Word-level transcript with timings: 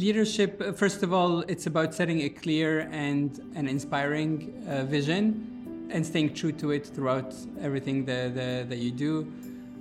Leadership, 0.00 0.62
uh, 0.62 0.72
first 0.72 1.02
of 1.02 1.12
all, 1.12 1.40
it's 1.40 1.66
about 1.66 1.92
setting 1.92 2.22
a 2.22 2.28
clear 2.30 2.88
and 2.90 3.38
an 3.54 3.68
inspiring 3.68 4.64
uh, 4.66 4.82
vision 4.84 5.88
and 5.90 6.06
staying 6.06 6.32
true 6.32 6.52
to 6.52 6.70
it 6.70 6.86
throughout 6.86 7.34
everything 7.60 8.06
that, 8.06 8.34
that, 8.34 8.70
that 8.70 8.78
you 8.78 8.90
do. 8.90 9.30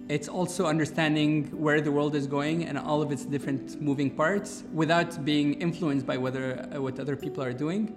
It's 0.10 0.28
also 0.28 0.66
understanding 0.66 1.46
where 1.58 1.80
the 1.80 1.92
world 1.94 2.16
is 2.16 2.28
going 2.28 2.66
and 2.66 2.78
all 2.78 3.02
of 3.02 3.14
its 3.14 3.24
different 3.24 3.82
moving 3.82 4.12
parts 4.12 4.66
without 4.74 5.24
being 5.24 5.54
influenced 5.54 6.06
by 6.06 6.18
whether, 6.18 6.68
uh, 6.76 6.82
what 6.82 7.00
other 7.00 7.16
people 7.16 7.42
are 7.42 7.54
doing. 7.54 7.96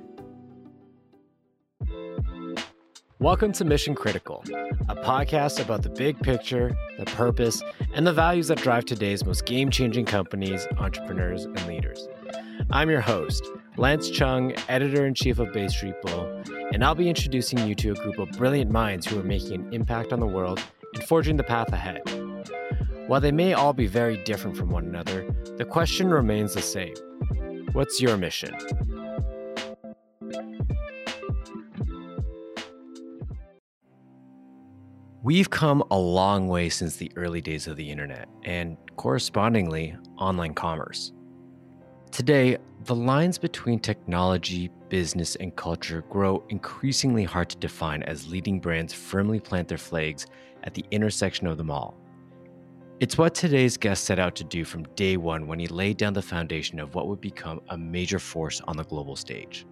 Welcome 3.22 3.52
to 3.52 3.64
Mission 3.64 3.94
Critical, 3.94 4.42
a 4.88 4.96
podcast 4.96 5.64
about 5.64 5.84
the 5.84 5.90
big 5.90 6.18
picture, 6.18 6.76
the 6.98 7.04
purpose, 7.04 7.62
and 7.94 8.04
the 8.04 8.12
values 8.12 8.48
that 8.48 8.58
drive 8.58 8.84
today's 8.84 9.24
most 9.24 9.46
game 9.46 9.70
changing 9.70 10.06
companies, 10.06 10.66
entrepreneurs, 10.78 11.44
and 11.44 11.64
leaders. 11.68 12.08
I'm 12.72 12.90
your 12.90 13.00
host, 13.00 13.48
Lance 13.76 14.10
Chung, 14.10 14.52
editor 14.68 15.06
in 15.06 15.14
chief 15.14 15.38
of 15.38 15.52
Bay 15.52 15.68
Street 15.68 15.94
Bull, 16.02 16.42
and 16.72 16.84
I'll 16.84 16.96
be 16.96 17.08
introducing 17.08 17.60
you 17.60 17.76
to 17.76 17.92
a 17.92 17.94
group 17.94 18.18
of 18.18 18.28
brilliant 18.32 18.72
minds 18.72 19.06
who 19.06 19.20
are 19.20 19.22
making 19.22 19.66
an 19.66 19.72
impact 19.72 20.12
on 20.12 20.18
the 20.18 20.26
world 20.26 20.60
and 20.92 21.04
forging 21.04 21.36
the 21.36 21.44
path 21.44 21.72
ahead. 21.72 22.02
While 23.06 23.20
they 23.20 23.30
may 23.30 23.52
all 23.52 23.72
be 23.72 23.86
very 23.86 24.16
different 24.24 24.56
from 24.56 24.70
one 24.70 24.86
another, 24.86 25.32
the 25.58 25.64
question 25.64 26.10
remains 26.10 26.54
the 26.54 26.62
same 26.62 26.96
What's 27.72 28.00
your 28.00 28.16
mission? 28.16 28.52
We've 35.24 35.48
come 35.48 35.84
a 35.92 35.96
long 35.96 36.48
way 36.48 36.68
since 36.68 36.96
the 36.96 37.12
early 37.14 37.40
days 37.40 37.68
of 37.68 37.76
the 37.76 37.88
internet 37.88 38.28
and 38.42 38.76
correspondingly 38.96 39.94
online 40.18 40.52
commerce. 40.52 41.12
Today, 42.10 42.58
the 42.86 42.96
lines 42.96 43.38
between 43.38 43.78
technology, 43.78 44.68
business, 44.88 45.36
and 45.36 45.54
culture 45.54 46.02
grow 46.10 46.42
increasingly 46.48 47.22
hard 47.22 47.50
to 47.50 47.56
define 47.58 48.02
as 48.02 48.28
leading 48.32 48.58
brands 48.58 48.92
firmly 48.92 49.38
plant 49.38 49.68
their 49.68 49.78
flags 49.78 50.26
at 50.64 50.74
the 50.74 50.84
intersection 50.90 51.46
of 51.46 51.56
them 51.56 51.70
all. 51.70 51.96
It's 52.98 53.16
what 53.16 53.32
today's 53.32 53.76
guest 53.76 54.02
set 54.02 54.18
out 54.18 54.34
to 54.34 54.44
do 54.44 54.64
from 54.64 54.82
day 54.96 55.16
one 55.16 55.46
when 55.46 55.60
he 55.60 55.68
laid 55.68 55.98
down 55.98 56.14
the 56.14 56.22
foundation 56.22 56.80
of 56.80 56.96
what 56.96 57.06
would 57.06 57.20
become 57.20 57.60
a 57.68 57.78
major 57.78 58.18
force 58.18 58.60
on 58.66 58.76
the 58.76 58.84
global 58.84 59.14
stage. 59.14 59.66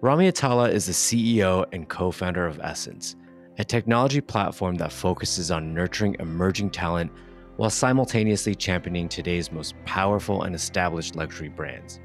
Rami 0.00 0.28
Atallah 0.28 0.72
is 0.72 0.86
the 0.86 0.92
CEO 0.92 1.66
and 1.70 1.88
co 1.88 2.10
founder 2.10 2.48
of 2.48 2.58
SSENSE 2.58 3.14
a 3.58 3.64
technology 3.64 4.20
platform 4.20 4.76
that 4.76 4.92
focuses 4.92 5.50
on 5.50 5.74
nurturing 5.74 6.14
emerging 6.20 6.70
talent 6.70 7.10
while 7.56 7.68
simultaneously 7.68 8.54
championing 8.54 9.08
today's 9.08 9.50
most 9.50 9.74
powerful 9.84 10.44
and 10.44 10.54
established 10.54 11.16
luxury 11.16 11.48
brands. 11.48 11.98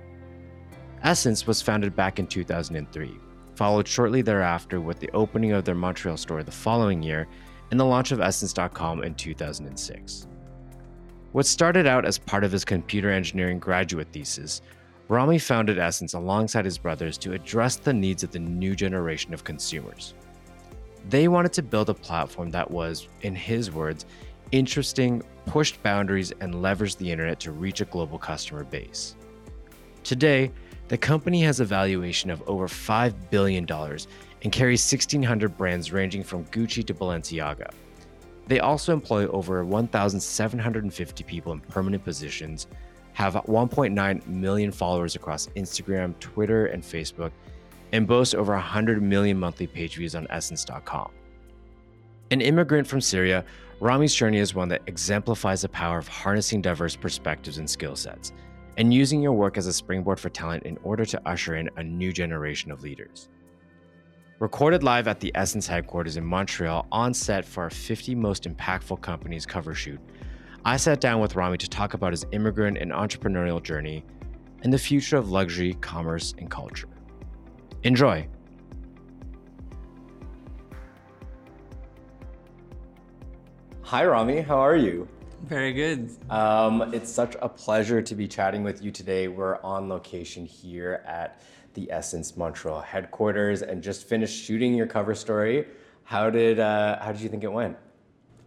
SSENSE 1.04 1.46
was 1.46 1.62
founded 1.62 1.96
back 1.96 2.18
in 2.18 2.26
2003, 2.26 3.20
followed 3.56 3.88
shortly 3.88 4.24
thereafter 4.24 4.82
with 4.82 5.00
the 5.00 5.12
opening 5.14 5.52
of 5.52 5.64
their 5.64 5.76
Montreal 5.76 6.18
store 6.18 6.42
the 6.42 6.52
following 6.52 7.04
year 7.04 7.28
and 7.70 7.80
the 7.80 7.86
launch 7.86 8.12
of 8.12 8.20
SSENSE.com 8.20 9.04
in 9.04 9.14
2006. 9.14 10.28
What 11.34 11.46
started 11.46 11.86
out 11.86 12.06
as 12.06 12.18
part 12.18 12.44
of 12.44 12.52
his 12.52 12.66
computer 12.66 13.12
engineering 13.12 13.60
graduate 13.60 14.08
thesis, 14.12 14.64
Rami 15.08 15.38
founded 15.38 15.78
SSENSE 15.78 16.16
alongside 16.16 16.66
his 16.66 16.80
brothers 16.80 17.20
to 17.20 17.34
address 17.34 17.76
the 17.76 17.94
needs 17.94 18.24
of 18.24 18.32
the 18.32 18.40
new 18.40 18.76
generation 18.76 19.36
of 19.36 19.44
consumers. 19.44 20.16
They 21.10 21.28
wanted 21.28 21.54
to 21.54 21.64
build 21.64 21.90
a 21.90 21.94
platform 21.94 22.52
that 22.52 22.70
was, 22.70 23.08
in 23.22 23.36
his 23.36 23.72
words, 23.72 24.06
interesting, 24.52 25.22
pushed 25.46 25.82
boundaries, 25.84 26.32
and 26.40 26.56
leveraged 26.56 26.98
the 26.98 27.12
internet 27.12 27.40
to 27.42 27.52
reach 27.52 27.82
a 27.82 27.86
global 27.86 28.18
customer 28.18 28.64
base. 28.64 29.16
Today, 30.04 30.52
the 30.88 30.98
company 30.98 31.42
has 31.42 31.60
a 31.60 31.66
valuation 31.66 32.30
of 32.30 32.44
over 32.48 32.68
$5 32.68 33.14
billion 33.30 33.66
and 33.70 34.52
carries 34.52 34.92
1,600 34.92 35.58
brands 35.58 35.92
ranging 35.92 36.24
from 36.24 36.46
Gucci 36.46 36.86
to 36.86 36.94
Balenciaga. 36.94 37.72
They 38.48 38.60
also 38.60 38.94
employ 38.94 39.28
over 39.28 39.64
1,750 39.64 41.24
people 41.24 41.54
in 41.54 41.62
permanent 41.62 42.04
positions, 42.04 42.68
have 43.14 43.36
1.9 43.36 44.28
million 44.28 44.72
followers 44.72 45.16
across 45.16 45.48
Instagram, 45.56 46.18
Twitter, 46.20 46.66
and 46.68 46.84
Facebook, 46.84 47.32
and 47.94 48.08
boasts 48.08 48.34
over 48.34 48.54
100 48.54 49.02
million 49.02 49.40
monthly 49.40 49.68
page 49.68 49.96
views 49.96 50.16
on 50.16 50.28
SSENSE.com. 50.28 51.12
An 52.32 52.42
immigrant 52.42 52.88
from 52.88 53.00
Syria, 53.00 53.46
Rami's 53.80 54.16
journey 54.16 54.40
is 54.40 54.56
one 54.56 54.68
that 54.70 54.82
exemplifies 54.88 55.62
the 55.62 55.70
power 55.70 56.00
of 56.00 56.08
harnessing 56.08 56.62
diverse 56.62 56.96
perspectives 56.96 57.60
and 57.60 57.70
skill 57.70 57.96
sets, 57.96 58.34
and 58.78 58.92
using 58.92 59.22
your 59.22 59.34
work 59.34 59.58
as 59.58 59.68
a 59.68 59.74
springboard 59.74 60.20
for 60.20 60.30
talent 60.30 60.64
in 60.64 60.78
order 60.84 61.06
to 61.06 61.22
usher 61.30 61.56
in 61.56 61.70
a 61.78 61.84
new 61.84 62.12
generation 62.12 62.72
of 62.72 62.82
leaders. 62.82 63.30
Recorded 64.40 64.84
live 64.84 65.08
at 65.08 65.20
the 65.20 65.32
SSENSE 65.36 65.68
headquarters 65.68 66.18
in 66.18 66.26
Montreal 66.26 66.88
on 66.92 67.14
set 67.14 67.46
for 67.46 67.64
our 67.64 67.70
50 67.70 68.16
most 68.16 68.44
impactful 68.44 69.02
companies 69.02 69.46
cover 69.46 69.76
shoot, 69.76 70.00
I 70.66 70.78
sat 70.78 71.00
down 71.00 71.22
with 71.22 71.36
Rami 71.36 71.58
to 71.60 71.70
talk 71.70 71.94
about 71.94 72.14
his 72.14 72.26
immigrant 72.32 72.80
and 72.80 72.92
entrepreneurial 72.92 73.62
journey 73.62 74.04
and 74.64 74.74
the 74.74 74.80
future 74.80 75.18
of 75.18 75.30
luxury, 75.30 75.74
commerce, 75.82 76.34
and 76.40 76.50
culture. 76.50 76.88
Enjoy. 77.84 78.26
Hi, 83.82 84.06
Rami. 84.06 84.40
How 84.40 84.58
are 84.58 84.78
you? 84.78 85.06
Very 85.44 85.74
good. 85.74 86.10
Um, 86.30 86.94
it's 86.94 87.12
such 87.12 87.36
a 87.42 87.50
pleasure 87.50 88.02
to 88.02 88.16
be 88.16 88.26
chatting 88.26 88.64
with 88.64 88.82
you 88.82 88.90
today. 88.90 89.28
We're 89.28 89.62
on 89.64 89.90
location 89.90 90.46
here 90.46 91.04
at 91.06 91.42
the 91.74 91.90
SSENSE 91.92 92.38
Montreal 92.38 92.80
headquarters 92.80 93.64
and 93.64 93.84
just 93.84 94.08
finished 94.08 94.42
shooting 94.42 94.74
your 94.74 94.88
cover 94.88 95.14
story. 95.14 95.68
How 96.06 96.30
did 96.30 96.62
uh, 96.62 97.04
how 97.04 97.12
did 97.12 97.20
you 97.20 97.28
think 97.28 97.44
it 97.44 97.52
went? 97.52 97.76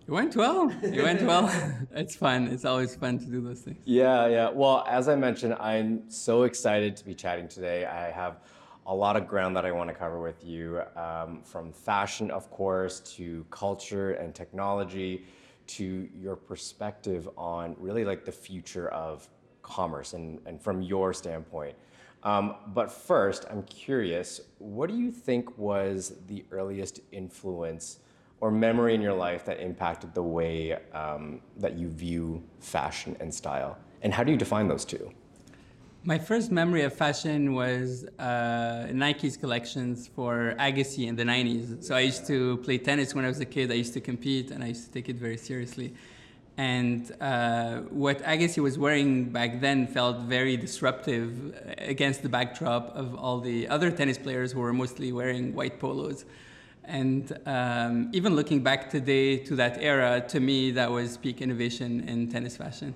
It 0.08 0.12
went 0.12 0.34
well. 0.34 0.72
It 0.82 1.02
went 1.02 1.20
well. 1.22 1.52
it's 1.94 2.16
fun. 2.16 2.46
It's 2.46 2.64
always 2.64 2.96
fun 2.96 3.18
to 3.18 3.26
do 3.26 3.42
those 3.42 3.60
things. 3.60 3.78
Yeah, 3.84 4.28
yeah. 4.28 4.48
Well, 4.48 4.82
as 4.88 5.08
I 5.08 5.16
mentioned, 5.16 5.54
I'm 5.60 6.08
so 6.08 6.44
excited 6.44 6.96
to 6.96 7.04
be 7.04 7.14
chatting 7.14 7.48
today. 7.48 7.84
I 7.84 8.10
have 8.12 8.38
a 8.86 8.94
lot 8.94 9.16
of 9.16 9.26
ground 9.26 9.56
that 9.56 9.64
I 9.64 9.72
want 9.72 9.88
to 9.90 9.94
cover 9.94 10.20
with 10.20 10.44
you, 10.44 10.80
um, 10.96 11.42
from 11.42 11.72
fashion, 11.72 12.30
of 12.30 12.50
course, 12.50 13.00
to 13.16 13.44
culture 13.50 14.12
and 14.12 14.34
technology, 14.34 15.26
to 15.66 16.08
your 16.14 16.36
perspective 16.36 17.28
on 17.36 17.74
really 17.78 18.04
like 18.04 18.24
the 18.24 18.32
future 18.32 18.88
of 18.88 19.28
commerce 19.62 20.12
and, 20.12 20.38
and 20.46 20.62
from 20.62 20.82
your 20.82 21.12
standpoint. 21.12 21.74
Um, 22.22 22.56
but 22.68 22.90
first, 22.90 23.44
I'm 23.50 23.64
curious, 23.64 24.40
what 24.58 24.88
do 24.88 24.96
you 24.96 25.10
think 25.10 25.58
was 25.58 26.14
the 26.28 26.44
earliest 26.50 27.00
influence 27.12 27.98
or 28.40 28.50
memory 28.50 28.94
in 28.94 29.00
your 29.00 29.14
life 29.14 29.44
that 29.46 29.60
impacted 29.60 30.14
the 30.14 30.22
way 30.22 30.78
um, 30.92 31.40
that 31.56 31.76
you 31.76 31.88
view 31.88 32.42
fashion 32.60 33.16
and 33.18 33.34
style? 33.34 33.78
And 34.02 34.14
how 34.14 34.22
do 34.22 34.30
you 34.30 34.38
define 34.38 34.68
those 34.68 34.84
two? 34.84 35.12
My 36.08 36.20
first 36.20 36.52
memory 36.52 36.82
of 36.82 36.92
fashion 36.92 37.52
was 37.52 38.04
uh, 38.20 38.86
Nike's 38.92 39.36
collections 39.36 40.06
for 40.06 40.54
Agassi 40.56 41.08
in 41.08 41.16
the 41.16 41.24
90s. 41.24 41.82
So 41.82 41.96
I 41.96 42.00
used 42.00 42.28
to 42.28 42.58
play 42.58 42.78
tennis 42.78 43.12
when 43.12 43.24
I 43.24 43.28
was 43.28 43.40
a 43.40 43.44
kid. 43.44 43.72
I 43.72 43.74
used 43.74 43.92
to 43.94 44.00
compete 44.00 44.52
and 44.52 44.62
I 44.62 44.68
used 44.68 44.84
to 44.84 44.92
take 44.92 45.08
it 45.08 45.16
very 45.16 45.36
seriously. 45.36 45.94
And 46.58 47.10
uh, 47.20 47.78
what 47.90 48.22
Agassi 48.22 48.62
was 48.62 48.78
wearing 48.78 49.30
back 49.30 49.60
then 49.60 49.88
felt 49.88 50.18
very 50.20 50.56
disruptive 50.56 51.56
against 51.78 52.22
the 52.22 52.28
backdrop 52.28 52.94
of 52.94 53.16
all 53.16 53.40
the 53.40 53.66
other 53.66 53.90
tennis 53.90 54.16
players 54.16 54.52
who 54.52 54.60
were 54.60 54.72
mostly 54.72 55.10
wearing 55.10 55.56
white 55.56 55.80
polos. 55.80 56.24
And 56.84 57.36
um, 57.46 58.10
even 58.12 58.36
looking 58.36 58.62
back 58.62 58.90
today 58.90 59.38
to 59.38 59.56
that 59.56 59.78
era, 59.80 60.20
to 60.28 60.38
me, 60.38 60.70
that 60.70 60.88
was 60.88 61.16
peak 61.16 61.42
innovation 61.42 62.08
in 62.08 62.30
tennis 62.30 62.56
fashion. 62.56 62.94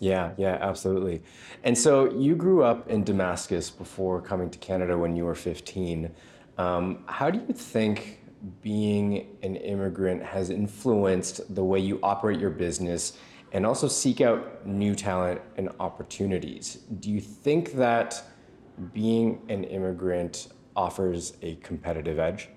Yeah, 0.00 0.32
yeah, 0.36 0.58
absolutely. 0.60 1.22
And 1.64 1.76
so 1.76 2.12
you 2.12 2.36
grew 2.36 2.62
up 2.62 2.88
in 2.88 3.02
Damascus 3.02 3.68
before 3.70 4.20
coming 4.20 4.48
to 4.50 4.58
Canada 4.58 4.96
when 4.96 5.16
you 5.16 5.24
were 5.24 5.34
15. 5.34 6.10
Um, 6.56 7.04
how 7.06 7.30
do 7.30 7.38
you 7.38 7.52
think 7.52 8.20
being 8.62 9.36
an 9.42 9.56
immigrant 9.56 10.22
has 10.22 10.50
influenced 10.50 11.54
the 11.54 11.64
way 11.64 11.80
you 11.80 11.98
operate 12.02 12.38
your 12.38 12.50
business 12.50 13.18
and 13.52 13.66
also 13.66 13.88
seek 13.88 14.20
out 14.20 14.64
new 14.66 14.94
talent 14.94 15.40
and 15.56 15.70
opportunities? 15.80 16.78
Do 17.00 17.10
you 17.10 17.20
think 17.20 17.72
that 17.72 18.22
being 18.92 19.40
an 19.48 19.64
immigrant 19.64 20.48
offers 20.76 21.36
a 21.42 21.56
competitive 21.56 22.20
edge? 22.20 22.48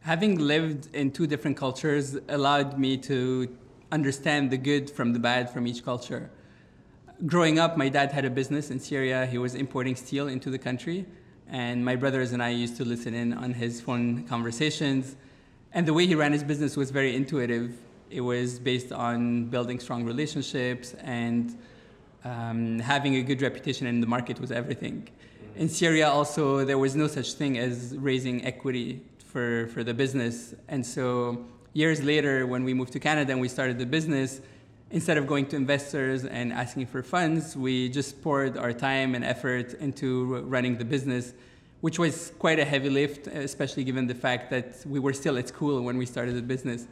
Having 0.00 0.38
lived 0.38 0.94
in 0.94 1.12
two 1.12 1.26
different 1.26 1.56
cultures 1.56 2.16
allowed 2.28 2.78
me 2.78 2.96
to 2.96 3.56
understand 3.90 4.50
the 4.50 4.58
good 4.58 4.90
from 4.90 5.12
the 5.12 5.18
bad 5.18 5.50
from 5.50 5.66
each 5.66 5.84
culture. 5.84 6.30
Growing 7.26 7.58
up, 7.58 7.76
my 7.76 7.88
dad 7.88 8.12
had 8.12 8.24
a 8.24 8.30
business 8.30 8.70
in 8.70 8.78
Syria. 8.78 9.26
He 9.26 9.38
was 9.38 9.54
importing 9.54 9.96
steel 9.96 10.28
into 10.28 10.50
the 10.50 10.58
country, 10.58 11.06
and 11.48 11.84
my 11.84 11.96
brothers 11.96 12.32
and 12.32 12.42
I 12.42 12.50
used 12.50 12.76
to 12.76 12.84
listen 12.84 13.14
in 13.14 13.32
on 13.32 13.54
his 13.54 13.80
phone 13.80 14.24
conversations. 14.24 15.16
And 15.72 15.86
the 15.86 15.92
way 15.92 16.06
he 16.06 16.14
ran 16.14 16.32
his 16.32 16.44
business 16.44 16.76
was 16.76 16.90
very 16.90 17.14
intuitive. 17.14 17.72
It 18.10 18.20
was 18.20 18.58
based 18.58 18.92
on 18.92 19.46
building 19.46 19.80
strong 19.80 20.04
relationships 20.04 20.94
and 21.02 21.56
Um, 22.24 22.80
having 22.80 23.14
a 23.16 23.22
good 23.22 23.40
reputation 23.42 23.86
in 23.86 24.00
the 24.00 24.06
market 24.06 24.40
was 24.40 24.50
everything. 24.50 25.08
In 25.56 25.68
Syria, 25.68 26.08
also, 26.08 26.64
there 26.64 26.76
was 26.76 26.94
no 26.94 27.06
such 27.06 27.28
thing 27.40 27.58
as 27.58 27.94
raising 27.96 28.44
equity 28.44 28.88
for, 29.30 29.68
for 29.72 29.84
the 29.84 29.94
business. 29.94 30.52
And 30.66 30.84
so, 30.84 31.44
years 31.72 32.02
later, 32.02 32.46
when 32.46 32.64
we 32.64 32.74
moved 32.74 32.92
to 32.92 33.00
Canada 33.00 33.32
and 33.32 33.40
we 33.40 33.48
started 33.48 33.78
the 33.78 33.86
business, 33.86 34.40
instead 34.90 35.18
of 35.18 35.26
going 35.26 35.46
to 35.46 35.56
investors 35.56 36.24
and 36.24 36.52
asking 36.52 36.86
for 36.86 37.02
funds, 37.02 37.56
we 37.56 37.88
just 37.88 38.22
poured 38.22 38.56
our 38.56 38.72
time 38.72 39.14
and 39.14 39.24
effort 39.24 39.74
into 39.74 40.36
running 40.40 40.78
the 40.78 40.84
business, 40.84 41.34
which 41.80 41.98
was 41.98 42.32
quite 42.38 42.58
a 42.58 42.64
heavy 42.64 42.88
lift, 42.88 43.26
especially 43.26 43.84
given 43.84 44.06
the 44.06 44.14
fact 44.14 44.50
that 44.50 44.84
we 44.86 44.98
were 44.98 45.12
still 45.12 45.36
at 45.36 45.48
school 45.48 45.82
when 45.82 45.98
we 45.98 46.06
started 46.06 46.34
the 46.34 46.42
business. 46.42 46.86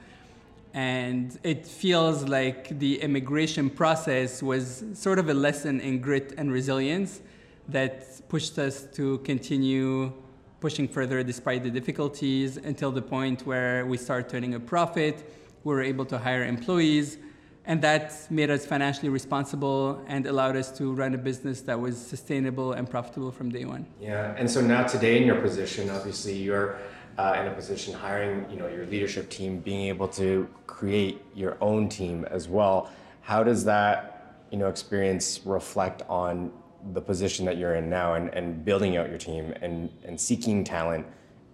And 0.74 1.38
it 1.42 1.66
feels 1.66 2.24
like 2.24 2.78
the 2.78 3.00
immigration 3.00 3.70
process 3.70 4.42
was 4.42 4.84
sort 4.92 5.18
of 5.18 5.30
a 5.30 5.34
lesson 5.34 5.80
in 5.80 6.00
grit 6.00 6.34
and 6.36 6.52
resilience 6.52 7.22
that 7.68 8.28
pushed 8.28 8.58
us 8.58 8.84
to 8.94 9.18
continue 9.18 10.12
pushing 10.60 10.88
further 10.88 11.22
despite 11.22 11.62
the 11.62 11.70
difficulties 11.70 12.56
until 12.56 12.90
the 12.90 13.02
point 13.02 13.46
where 13.46 13.86
we 13.86 13.96
start 13.96 14.28
turning 14.28 14.54
a 14.54 14.60
profit. 14.60 15.32
We 15.64 15.74
were 15.74 15.82
able 15.82 16.04
to 16.06 16.18
hire 16.18 16.44
employees 16.44 17.18
and 17.66 17.82
that 17.82 18.14
made 18.30 18.48
us 18.48 18.64
financially 18.64 19.08
responsible 19.08 20.02
and 20.06 20.26
allowed 20.26 20.56
us 20.56 20.70
to 20.78 20.92
run 20.92 21.14
a 21.14 21.18
business 21.18 21.60
that 21.62 21.78
was 21.78 21.98
sustainable 21.98 22.72
and 22.72 22.88
profitable 22.88 23.32
from 23.32 23.50
day 23.50 23.64
one. 23.64 23.86
Yeah, 24.00 24.34
and 24.38 24.48
so 24.48 24.60
now 24.60 24.84
today 24.84 25.20
in 25.20 25.26
your 25.26 25.40
position, 25.40 25.90
obviously 25.90 26.34
you're 26.34 26.78
uh, 27.18 27.36
in 27.40 27.48
a 27.48 27.54
position 27.54 27.92
hiring, 27.92 28.48
you 28.50 28.56
know, 28.56 28.68
your 28.68 28.86
leadership 28.86 29.28
team, 29.30 29.58
being 29.58 29.88
able 29.88 30.06
to 30.06 30.48
create 30.66 31.22
your 31.34 31.56
own 31.60 31.88
team 31.88 32.24
as 32.26 32.46
well. 32.48 32.90
How 33.22 33.42
does 33.42 33.64
that, 33.64 34.44
you 34.52 34.58
know, 34.58 34.68
experience 34.68 35.40
reflect 35.44 36.02
on 36.08 36.52
the 36.92 37.00
position 37.00 37.44
that 37.46 37.56
you're 37.56 37.74
in 37.74 37.88
now 37.90 38.14
and, 38.14 38.32
and 38.34 38.64
building 38.64 38.96
out 38.96 39.08
your 39.08 39.18
team 39.18 39.52
and, 39.60 39.90
and 40.04 40.20
seeking 40.20 40.64
talent 40.64 41.06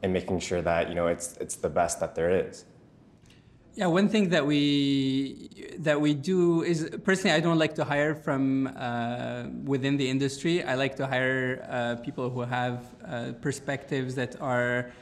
and 0.03 0.13
making 0.13 0.41
sure 0.41 0.63
that, 0.63 0.89
you 0.89 0.95
know, 0.95 1.07
it's 1.07 1.37
it's 1.41 1.57
the 1.57 1.69
best 1.69 2.01
that 2.01 2.15
there 2.15 2.31
is? 2.31 2.65
Yeah, 3.75 3.87
one 3.87 4.09
thing 4.09 4.29
that 4.29 4.45
we 4.45 5.49
that 5.79 5.99
we 5.99 6.13
do 6.13 6.63
is 6.63 6.91
personally, 7.05 7.35
I 7.35 7.41
don't 7.41 7.59
like 7.59 7.75
to 7.77 7.85
hire 7.85 8.15
from 8.15 8.67
uh, 8.77 9.45
within 9.65 9.97
the 9.97 10.09
industry. 10.09 10.63
I 10.63 10.75
like 10.75 10.95
to 10.97 11.07
hire 11.07 11.67
uh, 11.69 11.97
people 12.03 12.29
who 12.29 12.41
have 12.41 12.95
uh, 13.07 13.33
perspectives 13.41 14.15
that 14.17 14.39
are 14.41 14.93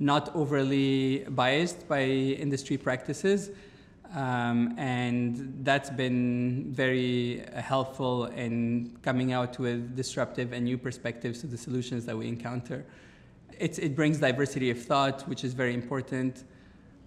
not 0.00 0.34
overly 0.34 1.24
biased 1.28 1.86
by 1.88 2.02
industry 2.02 2.76
practices, 2.76 3.50
um, 4.14 4.74
and 4.78 5.58
that's 5.62 5.90
been 5.90 6.72
very 6.72 7.44
helpful 7.54 8.26
in 8.26 8.96
coming 9.02 9.32
out 9.32 9.58
with 9.58 9.96
disruptive 9.96 10.52
and 10.52 10.64
new 10.64 10.78
perspectives 10.78 11.40
to 11.40 11.46
the 11.46 11.58
solutions 11.58 12.04
that 12.06 12.16
we 12.16 12.28
encounter. 12.28 12.84
It's, 13.58 13.78
it 13.78 13.96
brings 13.96 14.18
diversity 14.18 14.70
of 14.70 14.82
thought, 14.82 15.26
which 15.28 15.44
is 15.44 15.54
very 15.54 15.74
important 15.74 16.44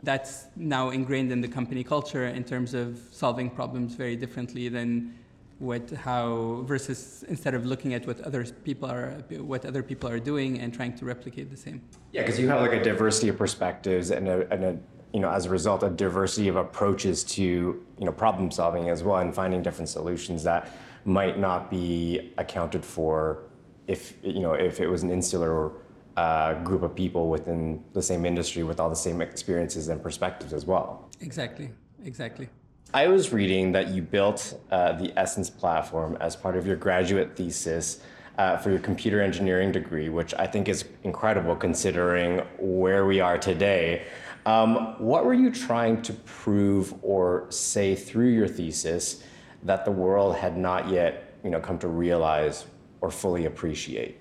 that's 0.03 0.45
now 0.55 0.89
ingrained 0.89 1.31
in 1.31 1.41
the 1.41 1.47
company 1.47 1.83
culture 1.83 2.27
in 2.27 2.43
terms 2.43 2.73
of 2.73 2.99
solving 3.11 3.49
problems 3.49 3.95
very 3.95 4.15
differently 4.15 4.69
than 4.69 5.13
what 5.59 5.89
how 5.91 6.63
versus 6.65 7.25
instead 7.27 7.53
of 7.53 7.65
looking 7.65 7.93
at 7.93 8.07
what 8.07 8.21
other 8.21 8.45
people 8.63 8.89
are 8.89 9.11
what 9.41 9.65
other 9.65 9.83
people 9.83 10.09
are 10.09 10.19
doing 10.19 10.59
and 10.59 10.73
trying 10.73 10.95
to 10.95 11.03
replicate 11.03 11.49
the 11.51 11.57
same 11.57 11.81
yeah 12.13 12.21
because 12.21 12.39
you 12.39 12.47
have 12.47 12.61
like 12.61 12.71
a 12.71 12.81
diversity 12.81 13.27
of 13.27 13.37
perspectives 13.37 14.09
and 14.11 14.29
a, 14.29 14.51
and 14.53 14.63
a 14.63 14.77
you 15.13 15.19
know 15.19 15.29
as 15.29 15.45
a 15.45 15.49
result 15.49 15.83
a 15.83 15.89
diversity 15.89 16.47
of 16.47 16.55
approaches 16.55 17.23
to 17.23 17.43
you 17.43 18.05
know 18.05 18.11
problem 18.11 18.51
solving 18.51 18.89
as 18.89 19.03
well 19.03 19.17
and 19.17 19.33
finding 19.33 19.61
different 19.61 19.89
solutions 19.89 20.43
that 20.43 20.71
might 21.05 21.39
not 21.39 21.69
be 21.71 22.31
accounted 22.37 22.85
for 22.85 23.43
if 23.87 24.13
you 24.23 24.39
know 24.39 24.53
if 24.53 24.79
it 24.79 24.87
was 24.87 25.03
an 25.03 25.09
insular 25.09 25.71
uh, 26.17 26.53
group 26.63 26.83
of 26.83 26.93
people 26.93 27.29
within 27.29 27.81
the 27.93 28.01
same 28.01 28.25
industry 28.25 28.63
with 28.63 28.79
all 28.79 28.89
the 28.89 28.95
same 28.95 29.21
experiences 29.21 29.87
and 29.87 30.03
perspectives 30.03 30.51
as 30.51 30.65
well. 30.65 31.09
Exactly, 31.21 31.69
exactly. 32.03 32.49
I 32.93 33.07
was 33.07 33.31
reading 33.31 33.71
that 33.73 33.89
you 33.89 34.01
built 34.01 34.59
uh, 34.71 34.93
the 34.93 35.09
SSENSE 35.15 35.57
platform 35.57 36.17
as 36.19 36.35
part 36.35 36.57
of 36.57 36.67
your 36.67 36.75
graduate 36.75 37.37
thesis 37.37 38.01
uh, 38.37 38.57
for 38.57 38.69
your 38.71 38.79
computer 38.79 39.21
engineering 39.21 39.71
degree, 39.71 40.09
which 40.09 40.33
I 40.33 40.47
think 40.47 40.67
is 40.67 40.85
incredible 41.03 41.55
considering 41.55 42.41
where 42.57 43.05
we 43.05 43.19
are 43.19 43.37
today. 43.37 44.05
Um, 44.45 44.95
what 44.97 45.25
were 45.25 45.33
you 45.33 45.51
trying 45.51 46.01
to 46.03 46.13
prove 46.13 46.93
or 47.01 47.45
say 47.49 47.95
through 47.95 48.29
your 48.29 48.47
thesis 48.47 49.23
that 49.63 49.85
the 49.85 49.91
world 49.91 50.35
had 50.35 50.57
not 50.57 50.89
yet, 50.89 51.35
you 51.43 51.49
know, 51.49 51.59
come 51.59 51.77
to 51.79 51.87
realize 51.87 52.65
or 53.01 53.11
fully 53.11 53.45
appreciate? 53.45 54.17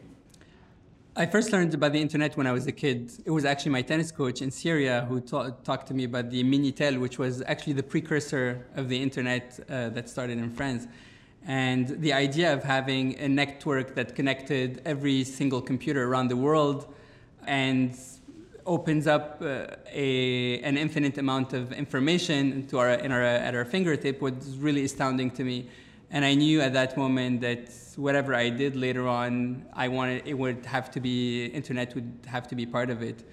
I 1.16 1.26
first 1.26 1.52
learned 1.52 1.74
about 1.74 1.92
the 1.92 2.00
internet 2.00 2.36
when 2.36 2.46
I 2.46 2.52
was 2.52 2.68
a 2.68 2.72
kid. 2.72 3.10
It 3.24 3.30
was 3.30 3.44
actually 3.44 3.72
my 3.72 3.82
tennis 3.82 4.12
coach 4.12 4.40
in 4.40 4.52
Syria 4.52 5.04
who 5.08 5.20
ta- 5.20 5.50
talked 5.64 5.88
to 5.88 5.94
me 5.94 6.04
about 6.04 6.30
the 6.30 6.44
Minitel, 6.44 7.00
which 7.00 7.18
was 7.18 7.42
actually 7.42 7.72
the 7.72 7.82
precursor 7.82 8.66
of 8.76 8.88
the 8.88 9.02
internet 9.02 9.58
uh, 9.68 9.88
that 9.88 10.08
started 10.08 10.38
in 10.38 10.50
France. 10.50 10.86
And 11.44 11.88
the 12.00 12.12
idea 12.12 12.52
of 12.52 12.62
having 12.62 13.18
a 13.18 13.28
network 13.28 13.96
that 13.96 14.14
connected 14.14 14.80
every 14.84 15.24
single 15.24 15.60
computer 15.60 16.06
around 16.06 16.28
the 16.28 16.36
world 16.36 16.94
and 17.46 17.98
opens 18.68 19.06
up 19.06 19.42
uh, 19.42 19.66
a, 19.90 20.60
an 20.60 20.76
infinite 20.76 21.18
amount 21.18 21.54
of 21.54 21.72
information 21.72 22.66
to 22.68 22.78
our, 22.78 22.90
in 22.90 23.10
our, 23.10 23.22
at 23.22 23.54
our 23.54 23.64
fingertip 23.64 24.20
was 24.20 24.58
really 24.58 24.84
astounding 24.84 25.30
to 25.32 25.42
me. 25.42 25.68
And 26.10 26.24
I 26.24 26.34
knew 26.34 26.60
at 26.60 26.72
that 26.74 26.96
moment 26.96 27.40
that 27.40 27.70
whatever 27.96 28.34
I 28.34 28.50
did 28.50 28.76
later 28.76 29.08
on, 29.08 29.64
I 29.72 29.88
wanted 29.88 30.26
it 30.26 30.34
would 30.34 30.64
have 30.66 30.90
to 30.92 31.00
be 31.00 31.46
internet 31.46 31.94
would 31.94 32.12
have 32.26 32.46
to 32.48 32.54
be 32.54 32.64
part 32.64 32.90
of 32.90 33.02
it. 33.02 33.24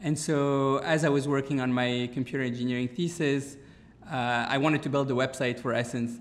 And 0.00 0.18
so 0.18 0.78
as 0.78 1.04
I 1.04 1.08
was 1.08 1.26
working 1.26 1.60
on 1.60 1.72
my 1.72 2.10
computer 2.12 2.44
engineering 2.44 2.88
thesis, 2.88 3.56
uh, 4.10 4.46
I 4.48 4.58
wanted 4.58 4.82
to 4.82 4.88
build 4.88 5.10
a 5.10 5.14
website 5.14 5.58
for 5.60 5.72
SSENSE. 5.72 6.20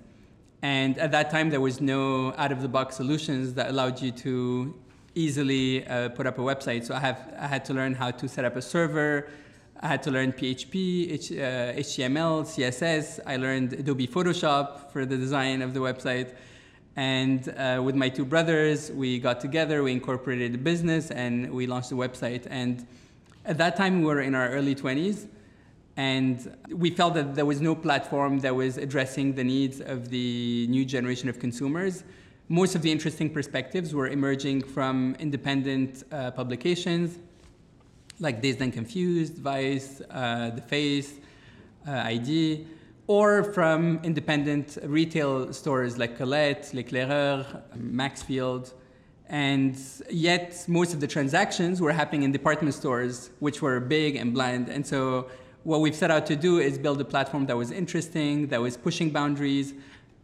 And 0.62 0.98
at 0.98 1.12
that 1.12 1.30
time, 1.30 1.50
there 1.50 1.62
was 1.62 1.80
no 1.80 2.34
out-of-the-box 2.38 2.96
solutions 2.96 3.54
that 3.54 3.70
allowed 3.70 4.02
you 4.02 4.12
to 4.12 4.76
easily 5.18 5.88
uh, 5.88 6.10
put 6.10 6.26
up 6.28 6.38
a 6.38 6.42
website. 6.42 6.86
So 6.86 6.94
I 6.96 7.00
have 7.00 7.20
I 7.40 7.48
had 7.48 7.66
to 7.66 7.74
learn 7.74 7.94
how 7.94 8.12
to 8.12 8.28
set 8.28 8.46
up 8.46 8.56
a 8.56 8.62
server, 8.62 9.28
I 9.80 9.88
had 9.88 10.02
to 10.04 10.12
learn 10.12 10.34
PHP, 10.34 11.12
H, 11.12 11.32
uh, 11.32 11.36
HTML, 11.74 12.44
CSS. 12.46 13.20
I 13.28 13.38
learned 13.38 13.74
Adobe 13.74 14.08
Photoshop 14.08 14.92
for 14.92 15.06
the 15.06 15.16
design 15.16 15.62
of 15.62 15.76
the 15.76 15.80
website. 15.82 16.34
And 16.96 17.48
uh, 17.50 17.80
with 17.84 17.94
my 17.94 18.10
two 18.10 18.26
brothers, 18.26 18.92
we 18.92 19.20
got 19.20 19.40
together, 19.40 19.84
we 19.84 19.92
incorporated 19.92 20.56
a 20.56 20.58
business, 20.58 21.12
and 21.12 21.54
we 21.54 21.68
launched 21.68 21.92
the 21.92 21.96
website. 21.96 22.48
And 22.50 22.88
at 23.46 23.60
that 23.60 23.76
time, 23.76 24.00
we 24.00 24.06
were 24.08 24.22
in 24.22 24.34
our 24.34 24.50
early 24.50 24.74
20s. 24.74 25.28
And 25.96 26.58
we 26.70 26.90
felt 26.90 27.14
that 27.14 27.36
there 27.36 27.46
was 27.46 27.62
no 27.62 27.76
platform 27.76 28.40
that 28.40 28.56
was 28.56 28.78
addressing 28.78 29.36
the 29.36 29.44
needs 29.44 29.80
of 29.80 30.10
the 30.10 30.66
new 30.70 30.86
generation 30.86 31.30
of 31.30 31.40
consumers. 31.40 32.04
Most 32.50 32.76
of 32.76 32.82
the 32.82 32.90
interesting 32.90 33.30
perspectives 33.30 33.94
were 33.94 34.08
emerging 34.08 34.62
from 34.62 35.18
independent 35.20 36.04
uh, 36.14 36.32
publications 36.32 37.20
like 38.20 38.42
Dazed 38.42 38.62
and 38.62 38.72
Confused, 38.72 39.38
Vice, 39.38 40.02
uh, 40.10 40.52
The 40.52 40.62
Face, 40.62 41.20
uh, 41.86 41.92
ID, 41.92 42.66
or 43.08 43.44
from 43.44 44.00
independent 44.02 44.78
retail 44.84 45.52
stores 45.52 45.98
like 45.98 46.18
Colette, 46.18 46.74
L'Éclaireur, 46.74 47.64
Maxfield. 47.76 48.74
And 49.28 49.78
yet, 50.10 50.64
most 50.70 50.94
of 50.94 51.02
the 51.02 51.08
transactions 51.08 51.82
were 51.82 51.92
happening 51.92 52.24
in 52.24 52.32
department 52.32 52.74
stores, 52.74 53.30
which 53.40 53.62
were 53.62 53.82
big 53.82 54.16
and 54.16 54.34
bland. 54.34 54.70
And 54.70 54.88
so, 54.88 55.30
what 55.64 55.82
we've 55.82 55.96
set 55.96 56.12
out 56.12 56.26
to 56.28 56.36
do 56.38 56.60
is 56.60 56.78
build 56.78 57.02
a 57.02 57.06
platform 57.06 57.46
that 57.48 57.58
was 57.58 57.72
interesting, 57.72 58.48
that 58.48 58.62
was 58.62 58.78
pushing 58.78 59.10
boundaries, 59.10 59.74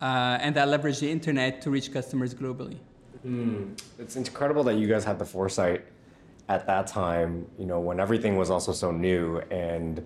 uh, 0.04 0.38
and 0.42 0.54
that 0.56 0.68
leveraged 0.68 1.00
the 1.00 1.10
internet 1.10 1.62
to 1.62 1.72
reach 1.72 1.92
customers 1.94 2.36
globally. 2.36 2.78
Mm. 3.26 3.80
It's 3.98 4.18
incredible 4.18 4.64
that 4.66 4.76
you 4.76 4.88
guys 4.88 5.06
had 5.06 5.18
the 5.18 5.26
foresight 5.26 5.86
at 6.50 6.68
that 6.68 6.88
time, 6.88 7.48
you 7.58 7.66
know, 7.66 7.80
when 7.80 8.02
everything 8.02 8.36
was 8.36 8.50
also 8.50 8.74
so 8.74 8.92
new 8.92 9.40
and 9.50 10.06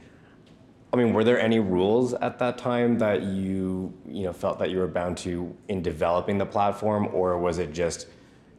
I 0.94 0.96
mean, 0.96 1.14
were 1.14 1.24
there 1.24 1.40
any 1.40 1.60
rules 1.60 2.14
at 2.14 2.40
that 2.40 2.58
time 2.58 2.98
that 3.00 3.24
you, 3.24 3.94
you 4.08 4.24
know, 4.24 4.32
felt 4.32 4.58
that 4.60 4.70
you 4.70 4.78
were 4.78 4.88
bound 4.88 5.18
to 5.18 5.54
in 5.68 5.82
developing 5.82 6.38
the 6.38 6.46
platform 6.46 7.10
or 7.12 7.38
was 7.38 7.58
it 7.58 7.74
just 7.74 8.08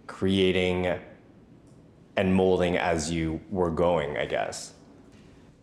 creating 0.06 0.98
and 2.16 2.34
molding 2.34 2.76
as 2.76 3.10
you 3.10 3.40
were 3.50 3.70
going, 3.70 4.18
I 4.18 4.26
guess? 4.26 4.74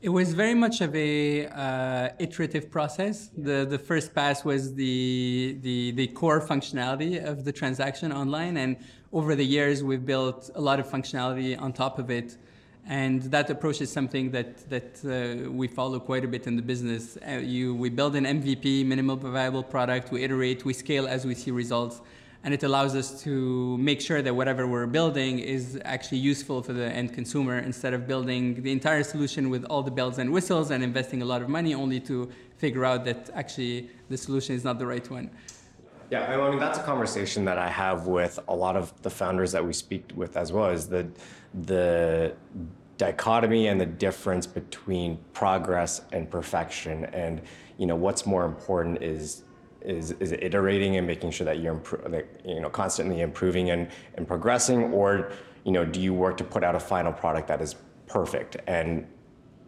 It 0.06 0.14
was 0.14 0.36
very 0.36 0.54
much 0.54 0.82
of 0.82 0.96
a 0.96 1.48
uh, 1.48 2.10
iterative 2.20 2.70
process. 2.70 3.32
The 3.36 3.66
the 3.66 3.80
first 3.80 4.14
pass 4.14 4.46
was 4.46 4.76
the, 4.76 5.58
the 5.64 5.94
the 6.00 6.08
core 6.20 6.42
functionality 6.52 7.14
of 7.32 7.44
the 7.44 7.52
transaction 7.52 8.12
online, 8.12 8.56
and 8.58 8.78
over 9.12 9.34
the 9.34 9.48
years, 9.58 9.84
we've 9.84 10.06
built 10.06 10.52
a 10.54 10.62
lot 10.62 10.80
of 10.80 10.86
functionality 10.96 11.60
on 11.60 11.74
top 11.74 11.98
of 11.98 12.12
it. 12.12 12.38
And 12.86 13.24
that 13.36 13.50
approach 13.50 13.82
is 13.82 13.92
something 13.92 14.30
that, 14.30 14.70
that 14.70 14.92
uh, 15.04 15.50
we 15.50 15.68
follow 15.68 16.00
quite 16.00 16.24
a 16.24 16.28
bit 16.28 16.46
in 16.46 16.56
the 16.56 16.62
business. 16.62 17.18
Uh, 17.18 17.38
you, 17.56 17.74
we 17.74 17.90
build 17.90 18.16
an 18.16 18.26
MVP, 18.26 18.86
minimal 18.86 19.16
viable 19.16 19.64
product, 19.64 20.12
we 20.12 20.24
iterate, 20.24 20.66
we 20.66 20.74
scale 20.74 21.08
as 21.08 21.26
we 21.26 21.34
see 21.34 21.50
results. 21.50 22.02
And 22.46 22.54
it 22.54 22.62
allows 22.62 22.96
us 22.96 23.24
to 23.24 23.76
make 23.80 24.00
sure 24.00 24.22
that 24.22 24.34
whatever 24.34 24.68
we're 24.68 24.86
building 24.86 25.40
is 25.40 25.80
actually 25.84 26.20
useful 26.20 26.62
for 26.62 26.74
the 26.74 26.86
end 26.86 27.12
consumer 27.12 27.58
instead 27.58 27.92
of 27.92 28.08
building 28.08 28.62
the 28.62 28.72
entire 28.72 29.02
solution 29.02 29.50
with 29.50 29.66
all 29.66 29.82
the 29.82 29.90
bells 29.90 30.20
and 30.20 30.32
whistles 30.32 30.70
and 30.70 30.84
investing 30.84 31.24
a 31.24 31.26
lot 31.26 31.42
of 31.42 31.50
money 31.50 31.74
only 31.74 32.00
to 32.00 32.30
figure 32.58 32.86
out 32.86 33.04
that 33.04 33.32
actually 33.34 33.90
the 34.10 34.18
solution 34.18 34.54
is 34.54 34.64
not 34.64 34.78
the 34.78 34.86
right 34.86 35.10
one. 35.10 35.32
Yeah, 36.12 36.22
I 36.32 36.52
mean 36.52 36.60
that's 36.60 36.78
a 36.78 36.84
conversation 36.84 37.46
that 37.46 37.58
I 37.58 37.68
have 37.68 38.06
with 38.06 38.38
a 38.48 38.56
lot 38.56 38.76
of 38.76 38.94
the 39.02 39.10
founders 39.10 39.52
that 39.54 39.66
we 39.66 39.74
speak 39.74 40.12
with 40.14 40.38
as 40.38 40.52
well. 40.52 40.70
Is 40.70 40.88
the 40.88 41.08
the 41.66 42.36
dichotomy 43.00 43.68
and 43.70 43.82
the 43.82 43.88
difference 43.88 44.46
between 44.46 45.18
progress 45.34 46.02
and 46.12 46.30
perfection, 46.30 47.06
and 47.06 47.42
you 47.80 47.88
know 47.88 47.96
what's 47.96 48.28
more 48.28 48.46
important 48.46 49.02
is 49.02 49.45
is 49.86 50.12
is 50.20 50.32
iterating 50.32 50.98
and 50.98 51.08
making 51.08 51.32
sure 51.32 51.46
that 51.46 51.60
you're 51.60 51.82
that, 52.08 52.28
you 52.44 52.60
know 52.60 52.70
constantly 52.70 53.22
improving 53.22 53.70
and 53.70 53.90
and 54.16 54.28
progressing, 54.28 54.94
or 54.94 55.32
you 55.64 55.72
know 55.72 55.86
do 55.86 56.00
you 56.02 56.14
work 56.14 56.38
to 56.38 56.44
put 56.44 56.64
out 56.64 56.76
a 56.76 56.80
final 56.80 57.14
product 57.14 57.48
that 57.48 57.62
is 57.62 57.76
perfect 58.08 58.58
and 58.68 59.06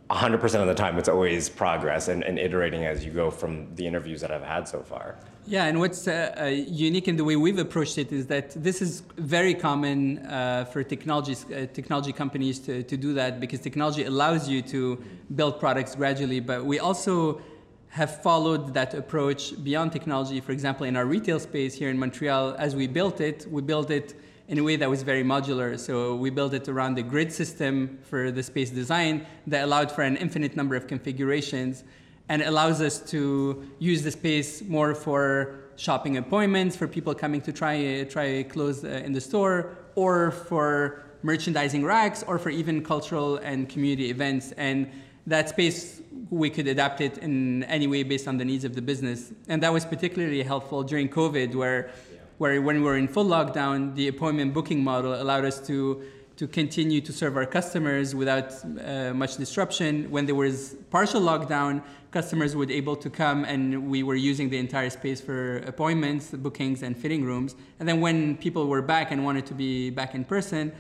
100% 0.09 0.62
of 0.62 0.67
the 0.67 0.74
time 0.74 0.97
it's 0.97 1.09
always 1.09 1.50
progress 1.50 2.07
and, 2.07 2.24
and 2.24 2.39
iterating 2.39 2.86
as 2.86 3.03
you 3.03 3.12
go 3.12 3.29
from 3.29 3.74
the 3.75 3.86
interviews 3.86 4.21
that 4.21 4.31
I've 4.31 4.43
had 4.43 4.67
so 4.67 4.81
far. 4.81 5.17
Yeah, 5.45 5.65
and 5.65 5.79
what's 5.79 6.07
uh, 6.07 6.36
uh, 6.39 6.45
unique 6.45 7.07
in 7.07 7.15
the 7.17 7.24
way 7.24 7.36
we've 7.36 7.57
approached 7.57 7.97
it 7.97 8.12
is 8.12 8.27
that 8.27 8.51
this 8.51 8.81
is 8.81 9.03
very 9.17 9.53
common 9.53 10.19
uh, 10.19 10.65
for 10.65 10.83
technologies, 10.83 11.45
uh, 11.45 11.67
technology 11.74 12.13
companies 12.13 12.59
to, 12.59 12.83
to 12.83 12.97
do 12.97 13.13
that 13.13 13.39
because 13.39 13.59
technology 13.59 14.03
allows 14.03 14.47
you 14.50 14.62
to 14.62 15.01
build 15.36 15.59
products 15.59 15.95
gradually. 15.95 16.41
But 16.41 16.65
we 16.65 16.79
also 16.79 17.41
have 17.89 18.22
followed 18.22 18.74
that 18.74 18.94
approach 18.94 19.62
beyond 19.63 19.91
technology. 19.91 20.39
For 20.41 20.51
example, 20.51 20.86
in 20.86 20.96
our 20.96 21.06
retail 21.06 21.39
space 21.39 21.74
here 21.74 21.89
in 21.89 21.98
Montreal, 21.98 22.56
as 22.58 22.75
we 22.75 22.88
built 22.88 23.22
it, 23.22 23.48
we 23.50 23.62
built 23.62 23.89
it 23.89 24.13
in 24.48 24.58
a 24.58 24.63
way 24.63 24.75
that 24.77 24.89
was 24.89 25.03
very 25.03 25.24
modular. 25.24 25.77
So 25.77 26.15
we 26.15 26.29
built 26.29 26.53
it 26.53 26.70
around 26.70 26.96
the 26.96 27.03
grid 27.03 27.32
system 27.32 28.00
for 28.03 28.32
the 28.32 28.44
space 28.44 28.70
design 28.70 29.25
that 29.48 29.63
allowed 29.63 29.91
for 29.91 30.03
an 30.03 30.15
infinite 30.17 30.56
number 30.56 30.75
of 30.75 30.88
configurations 30.88 31.84
and 32.29 32.41
allows 32.41 32.82
us 32.82 33.00
to 33.12 33.65
use 33.79 34.03
the 34.03 34.12
space 34.12 34.62
more 34.63 34.94
for 34.94 35.56
shopping 35.77 36.17
appointments, 36.17 36.75
for 36.75 36.88
people 36.88 37.13
coming 37.13 37.41
to 37.41 37.53
try, 37.53 38.03
try 38.10 38.44
clothes 38.44 38.84
uh, 38.84 38.88
in 39.06 39.13
the 39.13 39.22
store, 39.22 39.77
or 39.96 40.32
for 40.32 41.03
merchandising 41.24 41.86
racks, 41.86 42.24
or 42.27 42.38
for 42.38 42.50
even 42.50 42.84
cultural 42.84 43.38
and 43.38 43.70
community 43.70 44.10
events. 44.10 44.51
And 44.53 44.89
that 45.27 45.50
space, 45.50 46.01
we 46.29 46.50
could 46.50 46.67
adapt 46.67 47.01
it 47.01 47.17
in 47.19 47.63
any 47.63 47.88
way 47.88 48.03
based 48.03 48.27
on 48.27 48.38
the 48.38 48.45
needs 48.45 48.63
of 48.63 48.75
the 48.75 48.81
business. 48.81 49.31
And 49.47 49.62
that 49.63 49.74
was 49.74 49.86
particularly 49.86 50.43
helpful 50.43 50.83
during 50.83 51.09
COVID, 51.09 51.55
where 51.55 51.91
where 52.38 52.62
when 52.62 52.77
we 52.77 52.83
were 52.83 52.97
in 52.97 53.07
full 53.07 53.25
lockdown, 53.25 53.95
the 53.95 54.07
appointment 54.07 54.53
booking 54.53 54.83
model 54.83 55.19
allowed 55.19 55.45
us 55.45 55.59
to 55.67 56.03
to 56.38 56.47
continue 56.47 57.01
to 57.01 57.12
serve 57.12 57.36
our 57.36 57.47
customers 57.47 58.13
without 58.13 58.53
uh, 58.63 59.12
much 59.13 59.38
disruption. 59.38 60.09
When 60.12 60.27
there 60.27 60.36
was 60.36 60.75
partial 60.91 61.19
lockdown, 61.19 61.81
customers 62.12 62.55
would 62.55 62.69
able 62.69 62.95
to 62.95 63.09
come 63.09 63.43
and 63.43 63.89
we 63.89 64.03
were 64.03 64.15
using 64.15 64.47
the 64.50 64.59
entire 64.59 64.91
space 64.91 65.19
for 65.19 65.57
appointments, 65.74 66.29
bookings, 66.29 66.83
and 66.83 66.95
fitting 66.95 67.24
rooms. 67.24 67.55
And 67.79 67.89
then 67.89 68.01
when 68.01 68.38
people 68.38 68.67
were 68.67 68.83
back 68.83 69.09
and 69.12 69.25
wanted 69.25 69.47
to 69.47 69.55
be 69.55 69.89
back 69.89 70.13
in 70.13 70.24
person, 70.24 70.71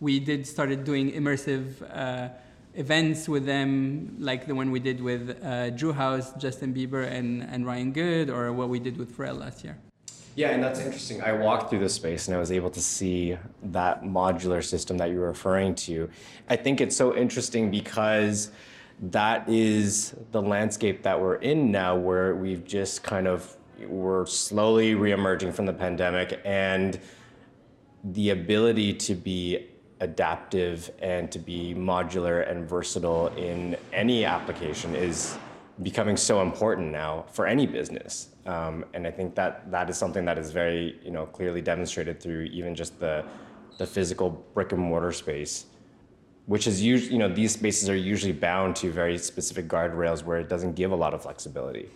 we 0.00 0.18
did 0.18 0.46
started 0.46 0.82
doing 0.84 1.12
immersive 1.12 1.64
uh, 1.94 2.30
events 2.74 3.28
with 3.28 3.44
them, 3.44 4.16
like 4.18 4.46
the 4.46 4.54
one 4.54 4.70
we 4.70 4.80
did 4.80 5.00
with 5.00 5.38
uh, 5.42 5.70
Drew 5.70 5.92
House, 5.92 6.32
Justin 6.34 6.72
Bieber, 6.74 7.10
and, 7.10 7.42
and 7.42 7.66
Ryan 7.66 7.92
Good, 7.92 8.30
or 8.30 8.52
what 8.52 8.68
we 8.68 8.78
did 8.78 8.96
with 8.96 9.16
Pharrell 9.16 9.38
last 9.38 9.64
year. 9.64 9.76
Yeah, 10.34 10.50
and 10.50 10.62
that's 10.62 10.80
interesting. 10.80 11.20
I 11.20 11.32
walked 11.32 11.68
through 11.68 11.80
the 11.80 11.90
space 11.90 12.26
and 12.26 12.34
I 12.34 12.40
was 12.40 12.50
able 12.50 12.70
to 12.70 12.80
see 12.80 13.36
that 13.64 14.02
modular 14.02 14.64
system 14.64 14.96
that 14.96 15.10
you're 15.10 15.26
referring 15.26 15.74
to. 15.74 16.08
I 16.48 16.56
think 16.56 16.80
it's 16.80 16.96
so 16.96 17.14
interesting 17.14 17.70
because 17.70 18.50
that 19.00 19.46
is 19.46 20.14
the 20.30 20.40
landscape 20.40 21.02
that 21.02 21.20
we're 21.20 21.36
in 21.36 21.70
now, 21.70 21.96
where 21.96 22.34
we've 22.34 22.64
just 22.64 23.02
kind 23.02 23.26
of 23.26 23.56
we're 23.86 24.24
slowly 24.24 24.94
reemerging 24.94 25.52
from 25.52 25.66
the 25.66 25.72
pandemic 25.72 26.40
and 26.44 26.98
the 28.04 28.30
ability 28.30 28.94
to 28.94 29.14
be 29.14 29.66
adaptive 30.02 30.90
and 31.00 31.30
to 31.30 31.38
be 31.38 31.74
modular 31.74 32.50
and 32.50 32.68
versatile 32.68 33.28
in 33.36 33.76
any 33.92 34.24
application 34.24 34.94
is 34.96 35.38
becoming 35.82 36.16
so 36.16 36.42
important 36.42 36.90
now 36.90 37.24
for 37.32 37.46
any 37.46 37.66
business. 37.66 38.28
Um, 38.44 38.84
and 38.94 39.06
I 39.06 39.12
think 39.12 39.34
that 39.36 39.70
that 39.70 39.88
is 39.88 39.96
something 39.96 40.24
that 40.24 40.38
is 40.38 40.50
very, 40.50 40.98
you 41.04 41.12
know, 41.12 41.24
clearly 41.26 41.62
demonstrated 41.62 42.20
through 42.20 42.42
even 42.52 42.74
just 42.74 42.98
the 43.00 43.24
the 43.78 43.86
physical 43.86 44.28
brick 44.54 44.72
and 44.72 44.82
mortar 44.82 45.12
space, 45.12 45.66
which 46.46 46.66
is 46.66 46.82
usually, 46.82 47.12
you 47.14 47.18
know, 47.18 47.28
these 47.28 47.52
spaces 47.52 47.88
are 47.88 47.96
usually 47.96 48.32
bound 48.32 48.76
to 48.76 48.92
very 48.92 49.16
specific 49.16 49.66
guardrails 49.66 50.22
where 50.24 50.38
it 50.38 50.48
doesn't 50.48 50.74
give 50.74 50.92
a 50.92 50.96
lot 50.96 51.14
of 51.14 51.22
flexibility, 51.22 51.88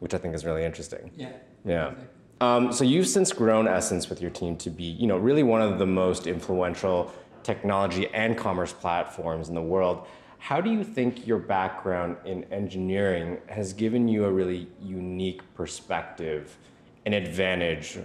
which 0.00 0.12
I 0.12 0.18
think 0.18 0.34
is 0.34 0.44
really 0.44 0.64
interesting. 0.64 1.10
Yeah. 1.16 1.30
Yeah. 1.64 1.86
Exactly. 1.86 2.08
Um, 2.42 2.70
so 2.70 2.84
you've 2.84 3.08
since 3.08 3.32
grown 3.32 3.64
SSENSE 3.66 4.10
with 4.10 4.20
your 4.20 4.30
team 4.30 4.56
to 4.58 4.68
be, 4.68 4.84
you 4.84 5.06
know, 5.06 5.16
really 5.16 5.42
one 5.42 5.62
of 5.62 5.78
the 5.78 5.86
most 5.86 6.26
influential 6.26 7.10
technology 7.46 8.08
and 8.12 8.36
commerce 8.36 8.72
platforms 8.72 9.48
in 9.48 9.54
the 9.54 9.62
world. 9.62 10.06
How 10.38 10.60
do 10.60 10.70
you 10.70 10.84
think 10.84 11.26
your 11.26 11.38
background 11.38 12.16
in 12.24 12.44
engineering 12.52 13.38
has 13.46 13.72
given 13.72 14.06
you 14.08 14.24
a 14.26 14.30
really 14.30 14.68
unique 14.82 15.42
perspective 15.54 16.58
and 17.04 17.14
advantage 17.14 17.98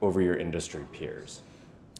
over 0.00 0.20
your 0.20 0.36
industry 0.36 0.84
peers? 0.92 1.42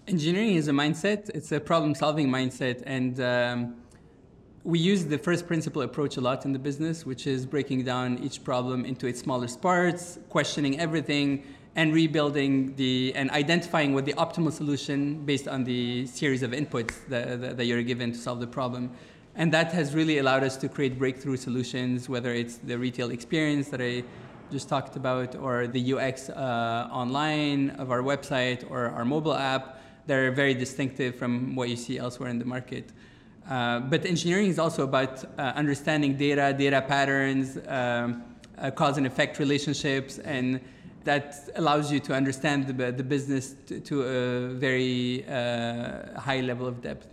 Engineering 0.09 0.55
is 0.55 0.69
a 0.69 0.73
mindset, 0.73 1.31
it's 1.31 1.53
a 1.53 1.61
problem 1.61 1.95
solving 1.95 2.29
mindset. 2.29 2.83
And 2.87 3.21
um, 3.21 3.77
we 4.65 4.79
use 4.79 5.05
the 5.05 5.19
first 5.19 5.47
principle 5.47 5.83
approach 5.83 6.17
a 6.17 6.21
lot 6.21 6.45
in 6.45 6.53
the 6.53 6.59
business, 6.59 7.07
which 7.07 7.27
is 7.27 7.47
breaking 7.47 7.85
down 7.85 8.19
each 8.19 8.43
problem 8.43 8.85
into 8.85 9.07
its 9.07 9.21
smallest 9.21 9.61
parts, 9.61 10.19
questioning 10.29 10.81
everything, 10.81 11.45
and 11.77 11.93
rebuilding 11.93 12.75
the 12.77 13.13
and 13.15 13.31
identifying 13.31 13.93
what 13.95 14.07
the 14.07 14.15
optimal 14.15 14.51
solution 14.51 15.25
based 15.27 15.47
on 15.47 15.63
the 15.63 16.07
series 16.07 16.43
of 16.43 16.51
inputs 16.53 17.07
that, 17.09 17.41
that, 17.41 17.57
that 17.59 17.67
you're 17.67 17.83
given 17.83 18.11
to 18.13 18.19
solve 18.19 18.41
the 18.41 18.47
problem. 18.47 18.91
And 19.35 19.53
that 19.53 19.71
has 19.73 19.95
really 19.95 20.17
allowed 20.17 20.43
us 20.43 20.57
to 20.57 20.69
create 20.69 20.99
breakthrough 20.99 21.37
solutions, 21.37 22.09
whether 22.09 22.33
it's 22.33 22.57
the 22.57 22.79
retail 22.79 23.11
experience 23.11 23.69
that 23.69 23.83
I 23.83 24.03
just 24.51 24.69
talked 24.71 24.97
about, 24.97 25.35
or 25.37 25.67
the 25.67 25.93
UX 25.93 26.31
uh, 26.31 26.89
online 26.91 27.71
of 27.71 27.91
our 27.91 28.01
website 28.01 28.69
or 28.71 28.87
our 28.87 29.05
mobile 29.05 29.35
app. 29.35 29.83
They're 30.07 30.31
very 30.31 30.55
distinctive 30.55 31.17
from 31.17 31.55
what 31.55 31.69
you 31.69 31.77
see 31.77 31.99
elsewhere 31.99 32.31
in 32.31 32.39
the 32.39 32.47
market. 32.47 32.93
Uh, 33.51 33.81
but 33.81 34.07
engineering 34.07 34.49
is 34.49 34.59
also 34.59 34.85
about 34.85 35.25
uh, 35.39 35.53
understanding 35.55 36.17
data, 36.17 36.55
data 36.57 36.81
patterns, 36.81 37.59
um, 37.69 38.25
uh, 38.57 38.71
cause 38.71 38.97
and 38.97 39.07
effect 39.07 39.39
relationships, 39.39 40.19
and 40.21 40.61
that 41.07 41.49
allows 41.55 41.91
you 41.91 41.99
to 42.01 42.13
understand 42.13 42.67
the, 42.67 42.93
the 42.93 43.03
business 43.03 43.55
to, 43.67 43.81
to 43.81 44.03
a 44.03 44.49
very 44.67 45.25
uh, 45.27 46.21
high 46.21 46.41
level 46.41 46.67
of 46.67 46.83
depth. 46.83 47.09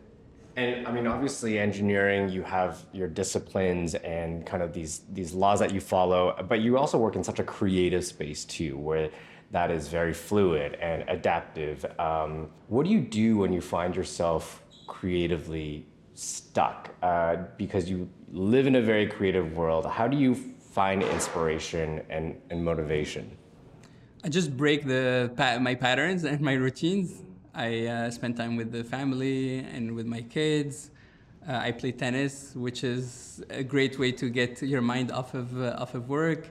And 0.56 0.86
I 0.88 0.92
mean, 0.92 1.08
obviously, 1.08 1.58
engineering, 1.58 2.30
you 2.30 2.44
have 2.44 2.86
your 2.92 3.08
disciplines 3.08 3.96
and 3.96 4.46
kind 4.46 4.62
of 4.62 4.72
these 4.72 5.02
these 5.12 5.34
laws 5.34 5.60
that 5.60 5.74
you 5.74 5.82
follow, 5.82 6.36
but 6.48 6.60
you 6.60 6.78
also 6.78 6.98
work 6.98 7.16
in 7.16 7.24
such 7.24 7.40
a 7.40 7.44
creative 7.44 8.06
space 8.06 8.46
too, 8.46 8.78
where 8.78 9.10
that 9.50 9.72
is 9.72 9.88
very 9.88 10.14
fluid 10.14 10.76
and 10.76 11.06
adaptive. 11.08 11.86
Um, 12.00 12.50
what 12.68 12.84
do 12.86 12.92
you 12.92 13.02
do 13.02 13.38
when 13.38 13.52
you 13.54 13.62
find 13.62 13.96
yourself 13.96 14.62
creatively 14.86 15.86
stuck? 16.14 16.90
Uh, 17.02 17.38
because 17.58 17.90
you 17.90 18.08
live 18.32 18.68
in 18.68 18.76
a 18.76 18.82
very 18.82 19.08
creative 19.08 19.56
world. 19.56 19.86
How 19.86 20.08
do 20.08 20.18
you 20.18 20.36
find 20.36 21.02
inspiration 21.04 22.02
and, 22.10 22.40
and 22.50 22.64
motivation? 22.64 23.38
I 24.24 24.30
just 24.30 24.56
break 24.56 24.86
the 24.86 25.32
my 25.60 25.76
patterns 25.76 26.24
and 26.24 26.40
my 26.40 26.54
routines 26.54 27.24
I 27.54 27.86
uh, 27.86 28.10
spend 28.10 28.36
time 28.36 28.56
with 28.56 28.72
the 28.72 28.84
family 28.84 29.60
and 29.60 29.94
with 29.96 30.08
my 30.08 30.22
kids. 30.22 30.90
Uh, 31.48 31.58
I 31.58 31.72
play 31.72 31.92
tennis, 31.92 32.56
which 32.56 32.84
is 32.84 33.44
a 33.50 33.64
great 33.64 34.00
way 34.00 34.12
to 34.14 34.30
get 34.30 34.62
your 34.64 34.82
mind 34.82 35.12
off 35.12 35.34
of 35.36 35.62
uh, 35.62 35.76
off 35.78 35.94
of 35.94 36.10
work. 36.10 36.50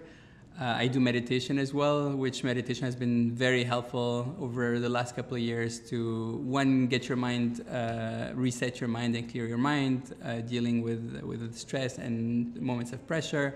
Uh, 0.61 0.65
I 0.65 0.87
do 0.87 1.01
meditation 1.01 1.59
as 1.59 1.73
well, 1.75 2.11
which 2.11 2.45
meditation 2.45 2.85
has 2.85 2.95
been 2.95 3.33
very 3.33 3.65
helpful 3.65 4.37
over 4.39 4.79
the 4.79 4.89
last 4.89 5.17
couple 5.17 5.35
of 5.35 5.43
years 5.43 5.81
to 5.89 6.37
one 6.45 6.87
get 6.87 7.09
your 7.09 7.17
mind, 7.17 7.67
uh, 7.69 8.33
reset 8.35 8.81
your 8.81 8.89
mind 8.89 9.17
and 9.17 9.29
clear 9.31 9.47
your 9.47 9.59
mind, 9.59 10.15
uh, 10.23 10.41
dealing 10.43 10.83
with 10.83 11.23
with 11.23 11.57
stress 11.57 11.99
and 11.99 12.55
moments 12.61 12.93
of 12.93 13.05
pressure. 13.09 13.55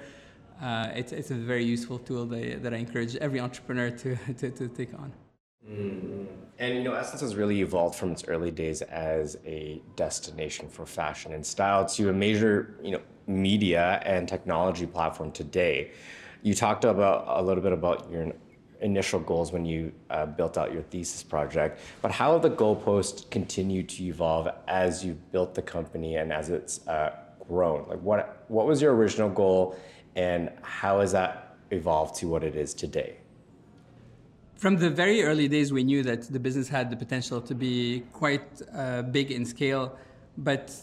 It's 0.61 1.13
it's 1.13 1.31
a 1.31 1.35
very 1.35 1.65
useful 1.65 1.99
tool 1.99 2.27
that, 2.27 2.63
that 2.63 2.75
I 2.75 2.79
encourage 2.79 3.17
every 3.17 3.41
entrepreneur 3.41 3.91
to 3.91 4.17
to, 4.39 4.51
to 4.51 4.69
take 4.69 4.95
on. 4.95 5.13
Mm-hmm. 5.69 6.25
And 6.59 6.75
you 6.75 6.83
know, 6.85 6.93
SSENSE 6.93 7.21
has 7.21 7.35
really 7.35 7.61
evolved 7.61 7.97
from 7.97 8.13
its 8.13 8.25
early 8.29 8.51
days 8.51 8.81
as 8.83 9.37
a 9.45 9.83
destination 9.95 10.69
for 10.69 10.87
fashion 10.87 11.35
and 11.35 11.45
style 11.45 11.85
to 11.87 12.09
a 12.09 12.13
major, 12.13 12.79
you 12.83 12.93
know, 12.93 13.01
media 13.27 14.01
and 14.05 14.29
technology 14.29 14.87
platform 14.87 15.33
today. 15.33 15.91
You 16.43 16.55
talked 16.55 16.85
about 16.85 17.25
a 17.29 17.43
little 17.43 17.63
bit 17.63 17.73
about 17.73 18.11
your 18.11 18.33
initial 18.81 19.21
goals 19.21 19.53
when 19.53 19.67
you 19.67 19.93
uh, 20.11 20.27
built 20.27 20.57
out 20.57 20.73
your 20.73 20.83
thesis 20.83 21.23
project, 21.23 21.81
but 22.01 22.11
how 22.11 22.33
have 22.33 22.43
the 22.43 22.51
goalposts 22.51 23.29
continued 23.31 23.89
to 23.91 24.05
evolve 24.05 24.49
as 24.69 25.05
you 25.05 25.15
built 25.33 25.55
the 25.55 25.63
company 25.63 26.17
and 26.17 26.33
as 26.33 26.49
it's 26.49 26.87
uh, 26.87 27.17
grown? 27.49 27.87
Like 27.89 28.01
what 28.01 28.45
what 28.49 28.67
was 28.67 28.81
your 28.81 28.95
original 28.95 29.29
goal, 29.29 29.77
and 30.17 30.51
how 30.63 31.01
has 31.01 31.13
that 31.13 31.57
evolved 31.71 32.17
to 32.17 32.29
what 32.29 32.43
it 32.43 32.57
is 32.57 32.75
today? 32.75 33.17
From 34.57 34.77
the 34.77 34.89
very 34.89 35.23
early 35.23 35.49
days, 35.49 35.73
we 35.73 35.85
knew 35.85 36.03
that 36.03 36.23
the 36.23 36.41
business 36.41 36.69
had 36.69 36.91
the 36.91 36.97
potential 36.97 37.43
to 37.43 37.55
be 37.55 38.03
quite 38.13 38.63
uh, 38.75 39.03
big 39.03 39.31
in 39.31 39.45
scale, 39.45 39.97
but 40.39 40.75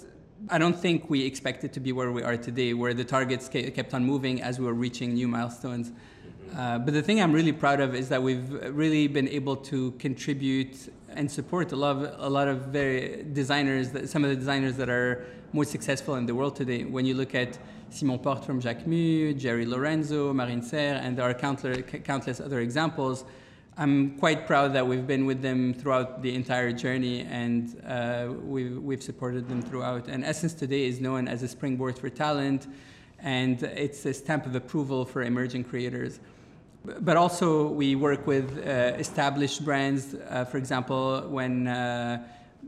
I 0.49 0.59
don't 0.59 0.77
think 0.77 1.09
we 1.09 1.25
expected 1.25 1.73
to 1.73 1.79
be 1.79 1.91
where 1.91 2.11
we 2.11 2.21
are 2.21 2.37
today, 2.37 2.75
where 2.75 2.93
the 2.93 3.03
targets 3.03 3.49
kept 3.49 3.93
on 3.95 4.05
moving 4.05 4.43
as 4.43 4.59
we 4.59 4.65
were 4.65 4.73
reaching 4.75 5.15
new 5.15 5.27
milestones. 5.27 5.91
Uh, 6.55 6.77
but 6.77 6.93
the 6.93 7.01
thing 7.01 7.19
I'm 7.19 7.33
really 7.33 7.51
proud 7.51 7.79
of 7.79 7.95
is 7.95 8.09
that 8.09 8.21
we've 8.21 8.51
really 8.75 9.07
been 9.07 9.27
able 9.27 9.55
to 9.55 9.91
contribute 9.93 10.93
and 11.09 11.31
support 11.31 11.71
a 11.71 11.75
lot 11.75 11.95
of, 11.95 12.15
a 12.19 12.29
lot 12.29 12.47
of 12.47 12.65
very 12.67 13.25
designers, 13.33 13.89
that, 13.91 14.09
some 14.09 14.23
of 14.23 14.29
the 14.29 14.35
designers 14.35 14.77
that 14.77 14.89
are 14.89 15.25
most 15.53 15.71
successful 15.71 16.15
in 16.15 16.25
the 16.25 16.33
world 16.33 16.55
today. 16.55 16.83
When 16.83 17.05
you 17.05 17.13
look 17.13 17.35
at 17.35 17.59
Simon 17.91 18.17
Porte 18.17 18.43
from 18.43 18.59
Jacquemus, 18.59 19.37
Jerry 19.37 19.67
Lorenzo, 19.67 20.33
Marine 20.33 20.63
Serre, 20.63 20.95
and 20.95 21.15
there 21.15 21.29
are 21.29 21.33
countless, 21.33 21.83
countless 22.03 22.41
other 22.41 22.59
examples, 22.59 23.23
I'm 23.77 24.17
quite 24.17 24.47
proud 24.47 24.73
that 24.73 24.85
we've 24.85 25.05
been 25.05 25.27
with 25.27 25.43
them 25.43 25.73
throughout 25.75 26.23
the 26.23 26.33
entire 26.33 26.71
journey 26.71 27.21
and 27.21 27.79
uh, 27.87 28.29
we've, 28.43 28.77
we've 28.79 29.01
supported 29.03 29.47
them 29.47 29.61
throughout. 29.61 30.07
And 30.07 30.23
SSENSE 30.23 30.57
today 30.57 30.85
is 30.85 30.99
known 30.99 31.27
as 31.27 31.43
a 31.43 31.47
springboard 31.47 31.99
for 31.99 32.09
talent 32.09 32.67
and 33.19 33.61
it's 33.61 34.05
a 34.05 34.13
stamp 34.13 34.47
of 34.47 34.55
approval 34.55 35.05
for 35.05 35.21
emerging 35.21 35.65
creators. 35.65 36.19
But 36.99 37.15
also, 37.15 37.67
we 37.67 37.95
work 37.95 38.27
with 38.27 38.57
uh, 38.57 38.97
established 38.97 39.63
brands. 39.63 40.15
Uh, 40.15 40.43
for 40.43 40.57
example, 40.57 41.21
when 41.29 41.67
uh 41.67 42.21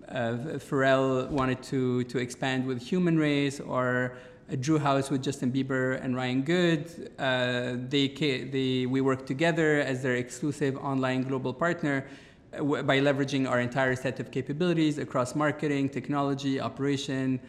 Pharrell 0.09 1.29
wanted 1.29 1.61
to, 1.63 2.03
to 2.05 2.17
expand 2.17 2.65
with 2.65 2.81
Human 2.81 3.17
Race 3.17 3.59
or 3.59 4.17
Drew 4.59 4.77
House 4.77 5.09
with 5.09 5.23
Justin 5.23 5.51
Bieber 5.51 5.99
and 6.03 6.15
Ryan 6.15 6.43
Good, 6.43 7.11
uh, 7.17 7.77
they, 7.89 8.07
they, 8.07 8.85
we 8.85 9.01
work 9.01 9.25
together 9.25 9.79
as 9.79 10.03
their 10.03 10.15
exclusive 10.15 10.77
online 10.77 11.23
global 11.23 11.51
partner 11.51 12.05
uh, 12.53 12.83
by 12.83 12.99
leveraging 12.99 13.49
our 13.49 13.59
entire 13.59 13.95
set 13.95 14.19
of 14.19 14.29
capabilities 14.29 14.99
across 14.99 15.35
marketing, 15.35 15.89
technology, 15.89 16.59
operation, 16.59 17.39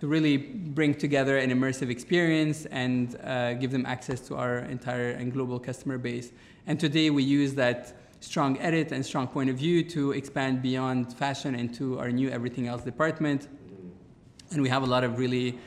to 0.00 0.06
really 0.06 0.36
bring 0.36 0.94
together 0.94 1.38
an 1.38 1.50
immersive 1.50 1.88
experience 1.88 2.66
and 2.66 3.16
uh, 3.22 3.54
give 3.54 3.70
them 3.70 3.86
access 3.86 4.20
to 4.20 4.36
our 4.36 4.58
entire 4.58 5.12
and 5.12 5.32
global 5.32 5.58
customer 5.58 5.96
base. 5.96 6.32
And 6.66 6.78
today 6.78 7.08
we 7.08 7.22
use 7.22 7.54
that 7.54 7.94
strong 8.22 8.56
edit 8.58 8.92
and 8.92 9.04
strong 9.04 9.26
point 9.26 9.50
of 9.50 9.56
view 9.56 9.82
to 9.82 10.12
expand 10.12 10.62
beyond 10.62 11.12
fashion 11.12 11.54
into 11.54 11.98
our 11.98 12.10
new 12.10 12.30
everything 12.30 12.68
else 12.68 12.82
department. 12.82 13.48
And 14.52 14.62
we 14.62 14.68
have 14.68 14.82
a 14.84 14.86
lot 14.86 15.02
of 15.02 15.18
really 15.18 15.58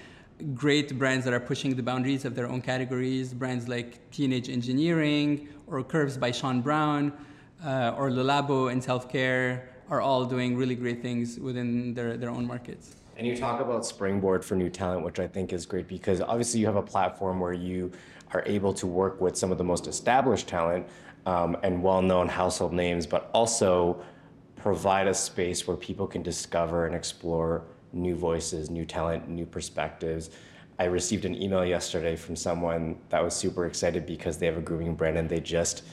great 0.53 0.97
brands 0.97 1.25
that 1.25 1.33
are 1.33 1.39
pushing 1.39 1.75
the 1.75 1.83
boundaries 1.83 2.24
of 2.24 2.33
their 2.35 2.47
own 2.47 2.62
categories, 2.62 3.33
brands 3.33 3.67
like 3.67 4.09
Teenage 4.12 4.50
Engineering 4.50 5.50
or 5.67 5.83
Curves 5.83 6.17
by 6.17 6.31
Sean 6.31 6.62
Brown 6.62 7.12
uh, 7.63 7.93
or 7.97 8.12
Le 8.12 8.24
Labo 8.24 8.71
in 8.71 8.81
self-care 8.81 9.69
are 9.89 10.01
all 10.01 10.25
doing 10.25 10.55
really 10.55 10.75
great 10.75 11.01
things 11.01 11.39
within 11.39 11.93
their, 11.93 12.17
their 12.17 12.29
own 12.29 12.47
markets. 12.47 12.95
And 13.17 13.27
you 13.27 13.38
talk 13.38 13.62
about 13.62 13.85
Springboard 13.85 14.43
for 14.43 14.55
new 14.55 14.69
talent, 14.69 15.03
which 15.03 15.19
I 15.19 15.27
think 15.27 15.53
is 15.53 15.65
great 15.65 15.88
because 15.88 16.21
obviously 16.21 16.59
you 16.59 16.65
have 16.65 16.75
a 16.75 16.81
platform 16.81 17.39
where 17.39 17.53
you 17.53 17.91
are 18.33 18.43
able 18.45 18.74
to 18.74 18.88
work 18.88 19.21
with 19.21 19.38
some 19.38 19.51
of 19.51 19.57
the 19.57 19.63
most 19.63 19.88
established 19.88 20.47
talent 20.47 20.85
um, 21.25 21.58
and 21.63 21.82
well 21.82 22.01
known 22.01 22.27
household 22.27 22.74
names, 22.74 23.05
but 23.05 23.29
also 23.34 24.03
provide 24.55 25.08
a 25.08 25.13
space 25.13 25.67
where 25.67 25.77
people 25.77 26.08
can 26.08 26.24
discover 26.24 26.86
and 26.86 26.96
explore 26.96 27.63
new 27.94 28.15
voices, 28.15 28.70
new 28.70 28.85
talent, 28.85 29.27
new 29.29 29.46
perspectives. 29.46 30.31
I 30.77 30.85
received 30.85 31.25
an 31.25 31.42
email 31.42 31.66
yesterday 31.66 32.16
from 32.16 32.35
someone 32.35 32.98
that 33.09 33.24
was 33.24 33.33
super 33.33 33.66
excited 33.66 34.05
because 34.05 34.38
they 34.38 34.46
have 34.46 34.57
a 34.57 34.61
grooming 34.61 34.96
brand 34.96 35.18
and 35.18 35.29
they 35.29 35.40
just 35.40 35.83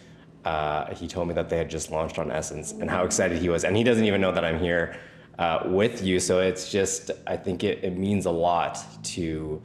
uh, 0.45 0.93
he 0.95 1.07
told 1.07 1.29
me 1.29 1.35
that 1.35 1.49
they 1.49 1.57
had 1.57 1.71
just 1.71 1.91
launched 1.91 2.19
on 2.19 2.29
SSENSE 2.29 2.81
and 2.81 2.91
how 2.91 3.05
excited 3.05 3.39
he 3.39 3.49
was. 3.49 3.65
And 3.65 3.77
he 3.77 3.85
doesn't 3.85 4.05
even 4.05 4.21
know 4.21 4.33
that 4.33 4.45
I'm 4.45 4.59
here 4.59 4.97
uh, 5.39 5.63
with 5.67 6.03
you. 6.03 6.19
So 6.19 6.41
it's 6.41 6.71
just, 6.71 7.11
I 7.27 7.37
think 7.37 7.63
it, 7.63 7.83
it 7.85 7.97
means 7.97 8.27
a 8.27 8.31
lot 8.31 8.79
to 9.05 9.63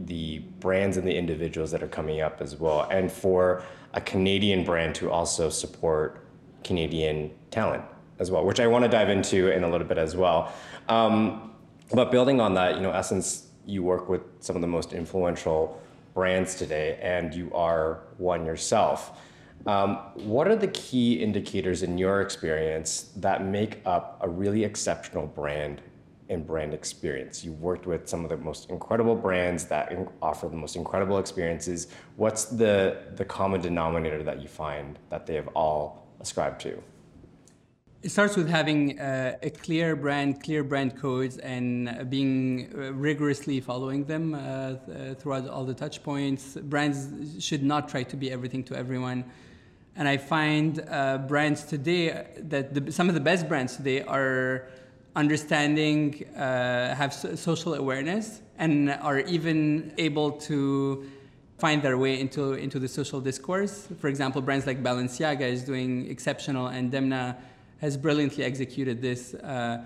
the 0.00 0.40
brands 0.60 0.96
and 0.96 1.06
the 1.06 1.16
individuals 1.16 1.70
that 1.70 1.82
are 1.82 1.88
coming 1.88 2.20
up 2.20 2.40
as 2.40 2.56
well. 2.56 2.86
And 2.90 3.10
for 3.10 3.62
a 3.94 4.00
Canadian 4.00 4.64
brand 4.64 4.94
to 4.96 5.10
also 5.10 5.48
support 5.48 6.24
Canadian 6.64 7.30
talent 7.50 7.84
as 8.18 8.30
well, 8.30 8.44
which 8.44 8.60
I 8.60 8.66
want 8.66 8.84
to 8.84 8.88
dive 8.88 9.08
into 9.08 9.50
in 9.50 9.64
a 9.64 9.70
little 9.70 9.86
bit 9.86 9.98
as 9.98 10.16
well. 10.16 10.52
Um, 10.88 11.52
but 11.92 12.10
building 12.10 12.40
on 12.40 12.54
that, 12.54 12.76
you 12.76 12.82
know, 12.82 12.92
SSENSE, 12.92 13.46
you 13.64 13.82
work 13.82 14.08
with 14.08 14.22
some 14.40 14.56
of 14.56 14.62
the 14.62 14.68
most 14.68 14.92
influential 14.92 15.80
brands 16.14 16.54
today, 16.54 16.98
and 17.00 17.34
you 17.34 17.50
are 17.54 18.00
one 18.18 18.44
yourself. 18.44 19.18
Um, 19.66 19.96
what 20.14 20.48
are 20.48 20.56
the 20.56 20.68
key 20.68 21.14
indicators 21.14 21.82
in 21.82 21.98
your 21.98 22.20
experience 22.20 23.10
that 23.16 23.44
make 23.44 23.80
up 23.84 24.18
a 24.20 24.28
really 24.28 24.64
exceptional 24.64 25.26
brand 25.26 25.82
and 26.28 26.46
brand 26.46 26.74
experience? 26.74 27.44
You've 27.44 27.60
worked 27.60 27.86
with 27.86 28.08
some 28.08 28.24
of 28.24 28.30
the 28.30 28.36
most 28.36 28.70
incredible 28.70 29.14
brands 29.14 29.64
that 29.66 29.92
offer 30.22 30.48
the 30.48 30.56
most 30.56 30.76
incredible 30.76 31.18
experiences. 31.18 31.88
What's 32.16 32.44
the, 32.46 32.98
the 33.16 33.24
common 33.24 33.60
denominator 33.60 34.22
that 34.22 34.40
you 34.42 34.48
find 34.48 34.98
that 35.10 35.26
they 35.26 35.34
have 35.34 35.48
all 35.48 36.06
ascribed 36.20 36.60
to? 36.62 36.82
It 38.00 38.10
starts 38.12 38.36
with 38.36 38.48
having 38.48 39.00
uh, 39.00 39.38
a 39.42 39.50
clear 39.50 39.96
brand, 39.96 40.40
clear 40.40 40.62
brand 40.62 40.96
codes, 40.96 41.38
and 41.38 42.08
being 42.08 42.72
uh, 42.72 42.92
rigorously 42.92 43.60
following 43.60 44.04
them 44.04 44.34
uh, 44.34 44.74
th- 44.74 45.18
throughout 45.18 45.48
all 45.48 45.64
the 45.64 45.74
touch 45.74 46.00
points. 46.04 46.56
Brands 46.62 47.44
should 47.44 47.64
not 47.64 47.88
try 47.88 48.04
to 48.04 48.16
be 48.16 48.30
everything 48.30 48.62
to 48.64 48.76
everyone. 48.76 49.24
And 49.96 50.06
I 50.06 50.16
find 50.16 50.84
uh, 50.88 51.18
brands 51.18 51.64
today 51.64 52.24
that 52.38 52.72
the, 52.72 52.92
some 52.92 53.08
of 53.08 53.16
the 53.16 53.20
best 53.20 53.48
brands 53.48 53.76
today 53.76 54.02
are 54.02 54.68
understanding, 55.18 56.24
uh, 56.36 56.94
have 56.94 57.12
so- 57.12 57.34
social 57.34 57.74
awareness, 57.74 58.40
and 58.58 58.90
are 59.08 59.20
even 59.20 59.92
able 59.98 60.30
to 60.48 61.04
find 61.58 61.82
their 61.82 61.98
way 61.98 62.20
into, 62.20 62.54
into 62.54 62.78
the 62.78 62.86
social 62.86 63.20
discourse. 63.20 63.88
For 64.00 64.08
example, 64.08 64.40
brands 64.40 64.64
like 64.66 64.80
Balenciaga 64.80 65.46
is 65.56 65.64
doing 65.64 66.08
exceptional, 66.08 66.68
and 66.68 66.92
Demna 66.92 67.36
has 67.80 67.96
brilliantly 67.96 68.44
executed 68.44 69.02
this. 69.02 69.34
Uh, 69.34 69.84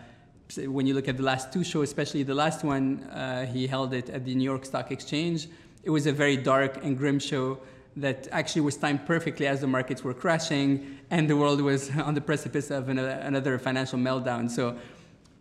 when 0.67 0.87
you 0.87 0.93
look 0.93 1.09
at 1.09 1.17
the 1.17 1.23
last 1.23 1.51
two 1.51 1.65
shows, 1.65 1.89
especially 1.89 2.23
the 2.23 2.35
last 2.35 2.63
one, 2.63 3.05
uh, 3.05 3.47
he 3.47 3.67
held 3.67 3.95
it 3.95 4.11
at 4.11 4.27
the 4.27 4.35
New 4.35 4.45
York 4.45 4.67
Stock 4.67 4.93
Exchange. 4.93 5.49
It 5.83 5.91
was 5.91 6.07
a 6.07 6.13
very 6.13 6.37
dark 6.37 6.85
and 6.85 6.97
grim 6.97 7.19
show 7.19 7.59
that 7.97 8.29
actually 8.33 8.63
was 8.63 8.77
timed 8.77 9.07
perfectly 9.07 9.47
as 9.47 9.61
the 9.61 9.67
markets 9.67 10.05
were 10.05 10.15
crashing 10.15 10.99
and 11.11 11.29
the 11.29 11.37
world 11.37 11.61
was 11.61 11.91
on 12.09 12.15
the 12.15 12.21
precipice 12.21 12.71
of 12.71 12.89
another 12.89 13.59
financial 13.59 13.99
meltdown. 13.99 14.51
So 14.51 14.77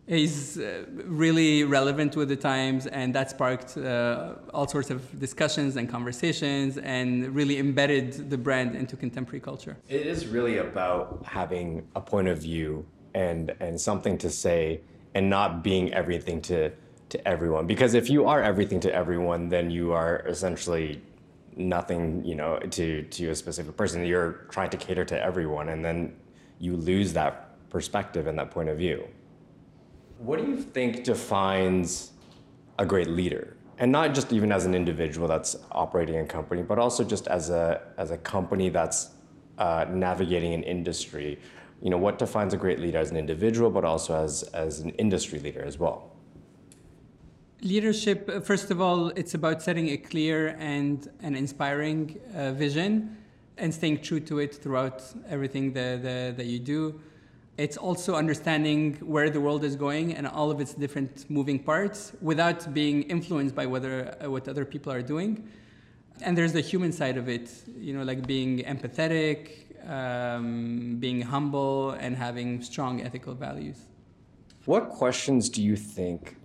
he's 0.07 0.57
uh, 0.57 0.85
really 1.05 1.63
relevant 1.63 2.15
with 2.15 2.29
the 2.29 2.35
times, 2.35 2.87
and 2.87 3.13
that 3.15 3.29
sparked 3.29 3.77
uh, 3.77 4.35
all 4.53 4.67
sorts 4.67 4.89
of 4.89 5.19
discussions 5.19 5.75
and 5.77 5.89
conversations 5.89 6.77
and 6.77 7.33
really 7.33 7.57
embedded 7.59 8.29
the 8.29 8.37
brand 8.37 8.75
into 8.75 8.95
contemporary 8.95 9.39
culture. 9.39 9.77
It 9.87 10.05
is 10.05 10.27
really 10.27 10.57
about 10.57 11.23
having 11.25 11.87
a 11.95 12.01
point 12.01 12.27
of 12.27 12.39
view 12.39 12.85
and, 13.13 13.53
and 13.59 13.79
something 13.79 14.17
to 14.19 14.29
say 14.29 14.81
and 15.13 15.29
not 15.29 15.63
being 15.63 15.93
everything 15.93 16.41
to, 16.41 16.71
to 17.09 17.27
everyone. 17.27 17.67
Because 17.67 17.93
if 17.93 18.09
you 18.09 18.25
are 18.25 18.41
everything 18.41 18.79
to 18.81 18.93
everyone, 18.93 19.49
then 19.49 19.69
you 19.69 19.91
are 19.91 20.19
essentially 20.27 21.01
nothing, 21.55 22.23
you 22.23 22.35
know, 22.35 22.57
to 22.59 23.03
to 23.03 23.29
a 23.29 23.35
specific 23.35 23.75
person. 23.75 24.05
You're 24.05 24.45
trying 24.49 24.69
to 24.69 24.77
cater 24.77 25.03
to 25.05 25.21
everyone, 25.21 25.69
and 25.69 25.83
then 25.83 26.15
you 26.59 26.77
lose 26.77 27.11
that 27.13 27.69
perspective 27.69 28.27
and 28.27 28.37
that 28.39 28.51
point 28.51 28.69
of 28.69 28.77
view. 28.77 29.05
What 30.21 30.37
do 30.37 30.45
you 30.45 30.57
think 30.57 31.03
defines 31.03 32.11
a 32.77 32.85
great 32.85 33.07
leader? 33.07 33.57
And 33.79 33.91
not 33.91 34.13
just 34.13 34.31
even 34.31 34.51
as 34.51 34.65
an 34.67 34.75
individual 34.75 35.27
that's 35.27 35.55
operating 35.71 36.17
a 36.17 36.25
company, 36.25 36.61
but 36.61 36.77
also 36.77 37.03
just 37.03 37.27
as 37.27 37.49
a 37.49 37.81
as 37.97 38.11
a 38.11 38.17
company 38.17 38.69
that's 38.69 39.09
uh, 39.57 39.85
navigating 39.89 40.53
an 40.53 40.61
industry. 40.61 41.39
You 41.81 41.89
know, 41.89 41.97
what 41.97 42.19
defines 42.19 42.53
a 42.53 42.57
great 42.57 42.79
leader 42.79 42.99
as 42.99 43.09
an 43.09 43.17
individual, 43.17 43.71
but 43.71 43.83
also 43.83 44.13
as 44.13 44.43
as 44.53 44.81
an 44.81 44.91
industry 44.91 45.39
leader 45.39 45.63
as 45.63 45.79
well? 45.79 46.11
Leadership, 47.63 48.29
uh, 48.29 48.41
first 48.41 48.69
of 48.69 48.79
all, 48.79 49.09
it's 49.09 49.33
about 49.33 49.63
setting 49.63 49.89
a 49.89 49.97
clear 49.97 50.55
and 50.59 51.09
an 51.23 51.35
inspiring 51.35 52.19
uh, 52.35 52.51
vision 52.51 53.17
and 53.57 53.73
staying 53.73 54.01
true 54.01 54.19
to 54.19 54.37
it 54.39 54.53
throughout 54.55 55.03
everything 55.27 55.73
that, 55.73 56.03
that, 56.03 56.37
that 56.37 56.45
you 56.45 56.59
do. 56.59 56.99
It's 57.57 57.77
also 57.77 58.15
understanding 58.15 58.95
where 59.01 59.29
the 59.29 59.41
world 59.41 59.63
is 59.63 59.75
going 59.75 60.15
and 60.15 60.25
all 60.27 60.49
of 60.51 60.59
its 60.61 60.73
different 60.73 61.29
moving 61.29 61.59
parts 61.59 62.13
without 62.21 62.73
being 62.73 63.03
influenced 63.03 63.53
by 63.53 63.65
whether, 63.65 64.17
uh, 64.23 64.31
what 64.31 64.47
other 64.47 64.65
people 64.65 64.91
are 64.91 65.01
doing. 65.01 65.47
And 66.21 66.37
there's 66.37 66.53
the 66.53 66.61
human 66.61 66.91
side 66.91 67.17
of 67.17 67.27
it, 67.27 67.49
you 67.77 67.93
know, 67.93 68.03
like 68.03 68.25
being 68.25 68.59
empathetic, 68.59 69.39
um, 69.89 70.97
being 70.99 71.21
humble, 71.21 71.91
and 71.91 72.15
having 72.15 72.61
strong 72.61 73.01
ethical 73.01 73.33
values. 73.33 73.77
What 74.65 74.89
questions 74.89 75.49
do 75.49 75.61
you 75.61 75.75
think 75.75 76.37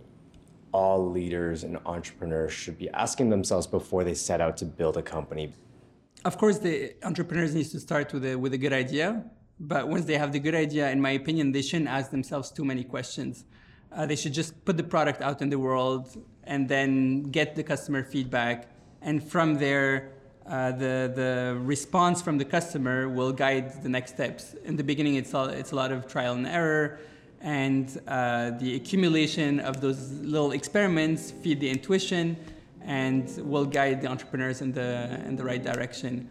all 0.72 1.10
leaders 1.10 1.62
and 1.64 1.78
entrepreneurs 1.86 2.52
should 2.52 2.78
be 2.78 2.88
asking 2.90 3.30
themselves 3.30 3.66
before 3.66 4.04
they 4.04 4.14
set 4.14 4.40
out 4.40 4.56
to 4.58 4.64
build 4.64 4.96
a 4.96 5.02
company? 5.02 5.52
Of 6.24 6.38
course, 6.38 6.58
the 6.58 6.94
entrepreneurs 7.04 7.54
need 7.54 7.68
to 7.70 7.78
start 7.78 8.12
with 8.12 8.24
a, 8.24 8.36
with 8.36 8.52
a 8.54 8.58
good 8.58 8.72
idea. 8.72 9.24
But 9.58 9.88
once 9.88 10.04
they 10.04 10.18
have 10.18 10.32
the 10.32 10.38
good 10.38 10.54
idea, 10.54 10.90
in 10.90 11.00
my 11.00 11.10
opinion, 11.10 11.52
they 11.52 11.62
shouldn't 11.62 11.88
ask 11.88 12.10
themselves 12.10 12.50
too 12.50 12.64
many 12.64 12.84
questions. 12.84 13.44
Uh, 13.90 14.04
they 14.04 14.16
should 14.16 14.34
just 14.34 14.64
put 14.64 14.76
the 14.76 14.84
product 14.84 15.22
out 15.22 15.40
in 15.40 15.48
the 15.48 15.58
world 15.58 16.16
and 16.44 16.68
then 16.68 17.22
get 17.22 17.56
the 17.56 17.62
customer 17.62 18.02
feedback. 18.02 18.68
And 19.00 19.22
from 19.22 19.54
there, 19.54 20.12
uh, 20.46 20.72
the, 20.72 21.12
the 21.14 21.58
response 21.62 22.20
from 22.20 22.38
the 22.38 22.44
customer 22.44 23.08
will 23.08 23.32
guide 23.32 23.82
the 23.82 23.88
next 23.88 24.12
steps. 24.14 24.54
In 24.64 24.76
the 24.76 24.84
beginning, 24.84 25.14
it's, 25.14 25.32
all, 25.34 25.46
it's 25.46 25.72
a 25.72 25.74
lot 25.74 25.90
of 25.90 26.06
trial 26.06 26.34
and 26.34 26.46
error 26.46 26.98
and 27.40 28.00
uh, 28.08 28.50
the 28.58 28.76
accumulation 28.76 29.60
of 29.60 29.80
those 29.80 30.10
little 30.20 30.52
experiments 30.52 31.30
feed 31.30 31.60
the 31.60 31.68
intuition 31.68 32.36
and 32.82 33.38
will 33.38 33.64
guide 33.64 34.00
the 34.00 34.08
entrepreneurs 34.08 34.62
in 34.62 34.72
the, 34.72 35.20
in 35.26 35.36
the 35.36 35.44
right 35.44 35.62
direction. 35.62 36.28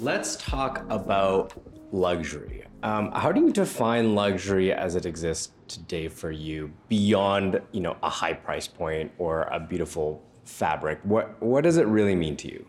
Let's 0.00 0.36
talk 0.36 0.84
about 0.90 1.52
luxury. 1.92 2.64
Um, 2.82 3.12
how 3.12 3.30
do 3.32 3.40
you 3.40 3.52
define 3.52 4.14
luxury 4.14 4.72
as 4.72 4.96
it 4.96 5.06
exists 5.06 5.52
today 5.68 6.08
for 6.08 6.30
you 6.30 6.72
beyond, 6.88 7.60
you 7.70 7.80
know, 7.80 7.96
a 8.02 8.10
high 8.10 8.32
price 8.32 8.66
point 8.66 9.12
or 9.18 9.42
a 9.44 9.60
beautiful 9.60 10.22
fabric? 10.44 10.98
What 11.04 11.40
what 11.40 11.62
does 11.64 11.76
it 11.76 11.86
really 11.86 12.16
mean 12.16 12.36
to 12.38 12.48
you? 12.48 12.66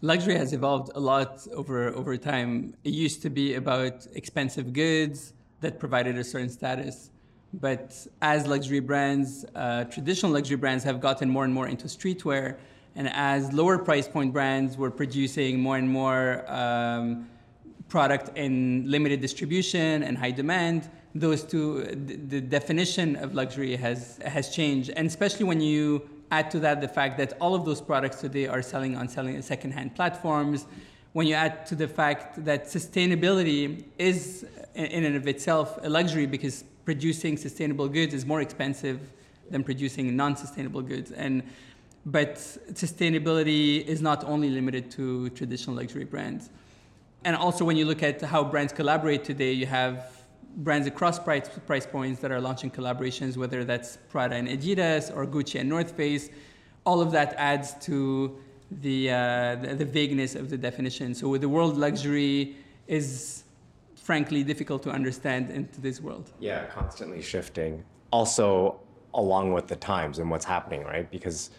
Luxury 0.00 0.36
has 0.36 0.52
evolved 0.52 0.92
a 0.94 1.00
lot 1.00 1.46
over 1.52 1.88
over 1.88 2.16
time. 2.16 2.74
It 2.84 2.92
used 2.94 3.22
to 3.22 3.30
be 3.30 3.54
about 3.54 4.06
expensive 4.14 4.72
goods 4.72 5.34
that 5.62 5.78
provided 5.78 6.18
a 6.18 6.24
certain 6.24 6.50
status, 6.50 7.10
but 7.54 8.06
as 8.20 8.46
luxury 8.46 8.80
brands, 8.80 9.44
uh, 9.54 9.84
traditional 9.84 10.30
luxury 10.32 10.56
brands 10.56 10.84
have 10.84 11.00
gotten 11.00 11.28
more 11.28 11.44
and 11.44 11.54
more 11.54 11.68
into 11.68 11.86
streetwear 11.86 12.56
and 12.94 13.08
as 13.12 13.52
lower 13.52 13.78
price 13.78 14.06
point 14.06 14.32
brands 14.32 14.76
were 14.76 14.90
producing 14.90 15.60
more 15.60 15.76
and 15.76 15.88
more 15.88 16.44
um, 16.50 17.28
product 17.88 18.36
in 18.36 18.84
limited 18.90 19.20
distribution 19.20 20.02
and 20.02 20.18
high 20.18 20.30
demand, 20.30 20.90
those 21.14 21.42
two, 21.42 21.84
the, 21.84 22.40
definition 22.40 23.16
of 23.16 23.34
luxury 23.34 23.76
has, 23.76 24.18
has 24.24 24.54
changed. 24.54 24.90
And 24.90 25.06
especially 25.06 25.44
when 25.44 25.60
you 25.60 26.08
add 26.30 26.50
to 26.50 26.60
that 26.60 26.80
the 26.80 26.88
fact 26.88 27.18
that 27.18 27.34
all 27.40 27.54
of 27.54 27.64
those 27.64 27.80
products 27.80 28.20
today 28.20 28.46
are 28.46 28.62
selling 28.62 28.96
on 28.96 29.08
selling 29.08 29.40
secondhand 29.42 29.94
platforms, 29.94 30.66
when 31.12 31.26
you 31.26 31.34
add 31.34 31.66
to 31.66 31.74
the 31.74 31.88
fact 31.88 32.42
that 32.44 32.64
sustainability 32.64 33.84
is 33.98 34.46
in 34.74 35.04
and 35.04 35.16
of 35.16 35.26
itself 35.26 35.78
a 35.82 35.88
luxury 35.88 36.26
because 36.26 36.64
producing 36.84 37.36
sustainable 37.36 37.88
goods 37.88 38.14
is 38.14 38.26
more 38.26 38.40
expensive 38.40 39.00
than 39.50 39.62
producing 39.62 40.16
non-sustainable 40.16 40.82
goods. 40.82 41.12
And 41.12 41.42
but 42.04 42.34
sustainability 42.34 43.84
is 43.86 44.02
not 44.02 44.24
only 44.24 44.50
limited 44.50 44.90
to 44.92 45.30
traditional 45.30 45.76
luxury 45.76 46.04
brands. 46.04 46.50
And 47.24 47.36
also, 47.36 47.64
when 47.64 47.76
you 47.76 47.84
look 47.84 48.02
at 48.02 48.20
how 48.20 48.42
brands 48.42 48.72
collaborate 48.72 49.22
today, 49.22 49.52
you 49.52 49.66
have 49.66 50.24
brands 50.56 50.88
across 50.88 51.18
price, 51.18 51.48
price 51.66 51.86
points 51.86 52.20
that 52.20 52.32
are 52.32 52.40
launching 52.40 52.70
collaborations, 52.70 53.36
whether 53.36 53.64
that's 53.64 53.98
Prada 54.08 54.34
and 54.34 54.48
Adidas 54.48 55.14
or 55.14 55.26
Gucci 55.26 55.60
and 55.60 55.68
North 55.68 55.92
Face. 55.92 56.28
All 56.84 57.00
of 57.00 57.12
that 57.12 57.34
adds 57.38 57.74
to 57.86 58.36
the, 58.72 59.10
uh, 59.10 59.54
the, 59.56 59.74
the 59.76 59.84
vagueness 59.84 60.34
of 60.34 60.50
the 60.50 60.58
definition. 60.58 61.14
So, 61.14 61.36
the 61.36 61.48
world 61.48 61.76
luxury 61.76 62.56
is 62.88 63.44
frankly 64.02 64.42
difficult 64.42 64.82
to 64.82 64.90
understand 64.90 65.50
in 65.50 65.68
today's 65.68 66.02
world. 66.02 66.32
Yeah, 66.40 66.66
constantly 66.66 67.22
shifting. 67.22 67.84
Also, 68.10 68.80
along 69.14 69.52
with 69.52 69.68
the 69.68 69.76
times 69.76 70.18
and 70.18 70.30
what's 70.30 70.44
happening, 70.44 70.82
right? 70.82 71.10
Because 71.10 71.50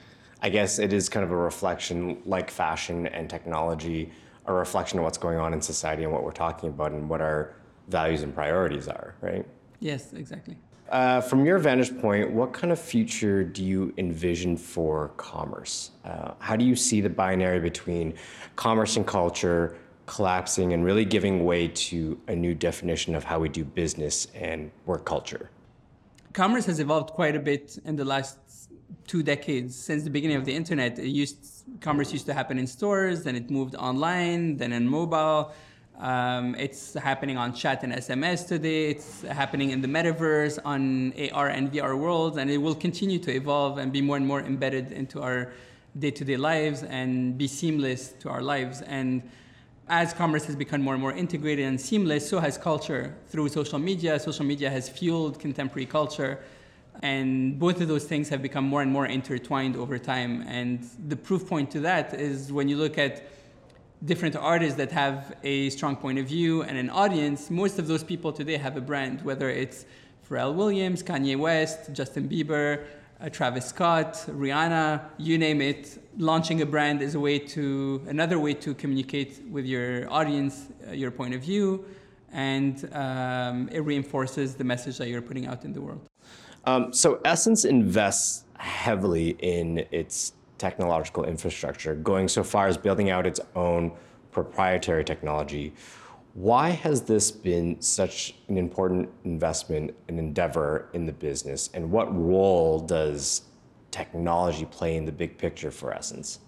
I 0.41 0.49
guess 0.49 0.77
it 0.77 0.91
is 0.91 1.07
kind 1.07 1.23
of 1.23 1.31
a 1.31 1.37
reflection, 1.37 2.21
like 2.25 2.51
fashion 2.51 3.07
and 3.07 3.29
technology, 3.29 4.11
a 4.45 4.53
reflection 4.53 4.99
of 4.99 5.05
what's 5.05 5.17
going 5.17 5.37
on 5.37 5.53
in 5.53 5.61
society 5.61 6.03
and 6.03 6.11
what 6.11 6.23
we're 6.23 6.31
talking 6.31 6.69
about 6.69 6.91
and 6.91 7.07
what 7.07 7.21
our 7.21 7.53
values 7.87 8.23
and 8.23 8.35
priorities 8.35 8.89
are, 8.89 9.15
right? 9.21 9.45
Yes, 9.79 10.11
exactly. 10.13 10.57
Uh, 10.89 11.21
from 11.21 11.45
your 11.45 11.57
vantage 11.59 11.97
point, 11.99 12.29
what 12.29 12.51
kind 12.51 12.71
of 12.73 12.79
future 12.79 13.43
do 13.43 13.63
you 13.63 13.93
envision 13.97 14.57
for 14.57 15.09
commerce? 15.15 15.91
Uh, 16.03 16.33
how 16.39 16.57
do 16.57 16.65
you 16.65 16.75
see 16.75 16.99
the 16.99 17.09
binary 17.09 17.59
between 17.59 18.13
commerce 18.57 18.97
and 18.97 19.07
culture 19.07 19.77
collapsing 20.05 20.73
and 20.73 20.83
really 20.83 21.05
giving 21.05 21.45
way 21.45 21.67
to 21.67 22.19
a 22.27 22.35
new 22.35 22.53
definition 22.53 23.15
of 23.15 23.23
how 23.23 23.39
we 23.39 23.49
do 23.49 23.63
business 23.63 24.27
and 24.35 24.71
work 24.85 25.05
culture? 25.05 25.49
Commerce 26.33 26.65
has 26.65 26.79
evolved 26.79 27.11
quite 27.11 27.35
a 27.35 27.39
bit 27.39 27.77
in 27.85 27.95
the 27.95 28.05
last 28.05 28.37
two 29.07 29.23
decades 29.23 29.75
since 29.75 30.03
the 30.03 30.09
beginning 30.09 30.37
of 30.37 30.45
the 30.45 30.53
internet. 30.53 30.97
Used 30.97 31.63
commerce 31.81 32.11
used 32.11 32.25
to 32.25 32.33
happen 32.33 32.57
in 32.57 32.67
stores, 32.67 33.23
then 33.23 33.35
it 33.35 33.49
moved 33.49 33.75
online, 33.75 34.57
then 34.57 34.73
in 34.73 34.87
mobile. 34.87 35.51
Um, 35.99 36.55
it's 36.55 36.95
happening 36.95 37.37
on 37.37 37.53
chat 37.53 37.83
and 37.83 37.93
SMS 37.93 38.47
today. 38.47 38.89
It's 38.89 39.21
happening 39.21 39.69
in 39.69 39.81
the 39.81 39.87
metaverse, 39.87 40.59
on 40.65 41.13
AR 41.31 41.49
and 41.49 41.71
VR 41.71 41.97
worlds, 41.97 42.37
and 42.37 42.49
it 42.49 42.57
will 42.57 42.75
continue 42.75 43.19
to 43.19 43.31
evolve 43.31 43.77
and 43.77 43.91
be 43.91 44.01
more 44.01 44.17
and 44.17 44.25
more 44.25 44.41
embedded 44.41 44.91
into 44.91 45.21
our 45.21 45.53
day-to-day 45.99 46.37
lives 46.37 46.81
and 46.83 47.37
be 47.37 47.47
seamless 47.47 48.13
to 48.19 48.29
our 48.29 48.41
lives. 48.41 48.81
And 48.81 49.21
as 49.87 50.13
commerce 50.13 50.45
has 50.45 50.55
become 50.55 50.81
more 50.81 50.93
and 50.93 51.01
more 51.01 51.11
integrated 51.11 51.65
and 51.65 51.79
seamless, 51.79 52.27
so 52.29 52.39
has 52.39 52.57
culture 52.57 53.15
through 53.27 53.49
social 53.49 53.79
media. 53.79 54.19
Social 54.19 54.45
media 54.45 54.69
has 54.69 54.87
fueled 54.89 55.39
contemporary 55.39 55.85
culture 55.85 56.39
and 57.01 57.59
both 57.59 57.81
of 57.81 57.87
those 57.87 58.05
things 58.05 58.29
have 58.29 58.41
become 58.41 58.65
more 58.65 58.81
and 58.81 58.91
more 58.91 59.07
intertwined 59.07 59.75
over 59.75 59.97
time. 59.97 60.43
And 60.47 60.87
the 61.07 61.15
proof 61.15 61.47
point 61.47 61.71
to 61.71 61.79
that 61.81 62.13
is 62.13 62.51
when 62.51 62.69
you 62.69 62.77
look 62.77 62.97
at 62.97 63.27
different 64.05 64.35
artists 64.35 64.77
that 64.77 64.91
have 64.91 65.35
a 65.43 65.69
strong 65.69 65.95
point 65.95 66.19
of 66.19 66.27
view 66.27 66.63
and 66.63 66.77
an 66.77 66.89
audience, 66.89 67.49
most 67.49 67.79
of 67.79 67.87
those 67.87 68.03
people 68.03 68.31
today 68.31 68.57
have 68.57 68.77
a 68.77 68.81
brand, 68.81 69.21
whether 69.23 69.49
it's 69.49 69.85
Pharrell 70.29 70.53
Williams, 70.53 71.01
Kanye 71.01 71.37
West, 71.37 71.91
Justin 71.93 72.29
Bieber, 72.29 72.85
uh, 73.23 73.29
Travis 73.29 73.65
Scott, 73.65 74.13
Rihanna, 74.27 75.01
you 75.17 75.37
name 75.37 75.61
it. 75.61 75.97
Launching 76.17 76.61
a 76.61 76.65
brand 76.65 77.01
is 77.01 77.15
a 77.15 77.19
way 77.19 77.39
to 77.39 78.03
another 78.07 78.37
way 78.37 78.53
to 78.55 78.73
communicate 78.73 79.41
with 79.49 79.65
your 79.65 80.11
audience 80.11 80.67
uh, 80.87 80.91
your 80.91 81.09
point 81.09 81.33
of 81.33 81.41
view, 81.41 81.85
and 82.31 82.89
um, 82.93 83.69
it 83.71 83.79
reinforces 83.79 84.55
the 84.55 84.63
message 84.63 84.97
that 84.97 85.07
you're 85.07 85.21
putting 85.21 85.47
out 85.47 85.63
in 85.63 85.73
the 85.73 85.81
world. 85.81 86.01
Um, 86.65 86.93
so 86.93 87.15
SSENSE 87.25 87.65
invests 87.65 88.43
heavily 88.57 89.35
in 89.39 89.85
its 89.91 90.33
technological 90.57 91.23
infrastructure, 91.25 91.95
going 91.95 92.27
so 92.27 92.43
far 92.43 92.67
as 92.67 92.77
building 92.77 93.09
out 93.09 93.25
its 93.25 93.39
own 93.55 93.91
proprietary 94.31 95.03
technology. 95.03 95.73
Why 96.33 96.71
has 96.71 97.03
this 97.03 97.29
been 97.29 97.79
such 97.79 98.33
an 98.47 98.57
important 98.57 99.07
investment 99.23 99.93
and 100.07 100.17
endeavor 100.17 100.89
in 100.93 101.05
the 101.05 101.13
business, 101.13 101.69
and 101.75 101.91
what 101.91 102.07
role 102.15 102.79
does 102.79 103.43
technology 103.91 104.65
play 104.65 104.95
in 104.95 105.05
the 105.05 105.11
big 105.11 105.37
picture 105.37 105.69
for 105.69 105.91
SSENSE? 105.93 106.39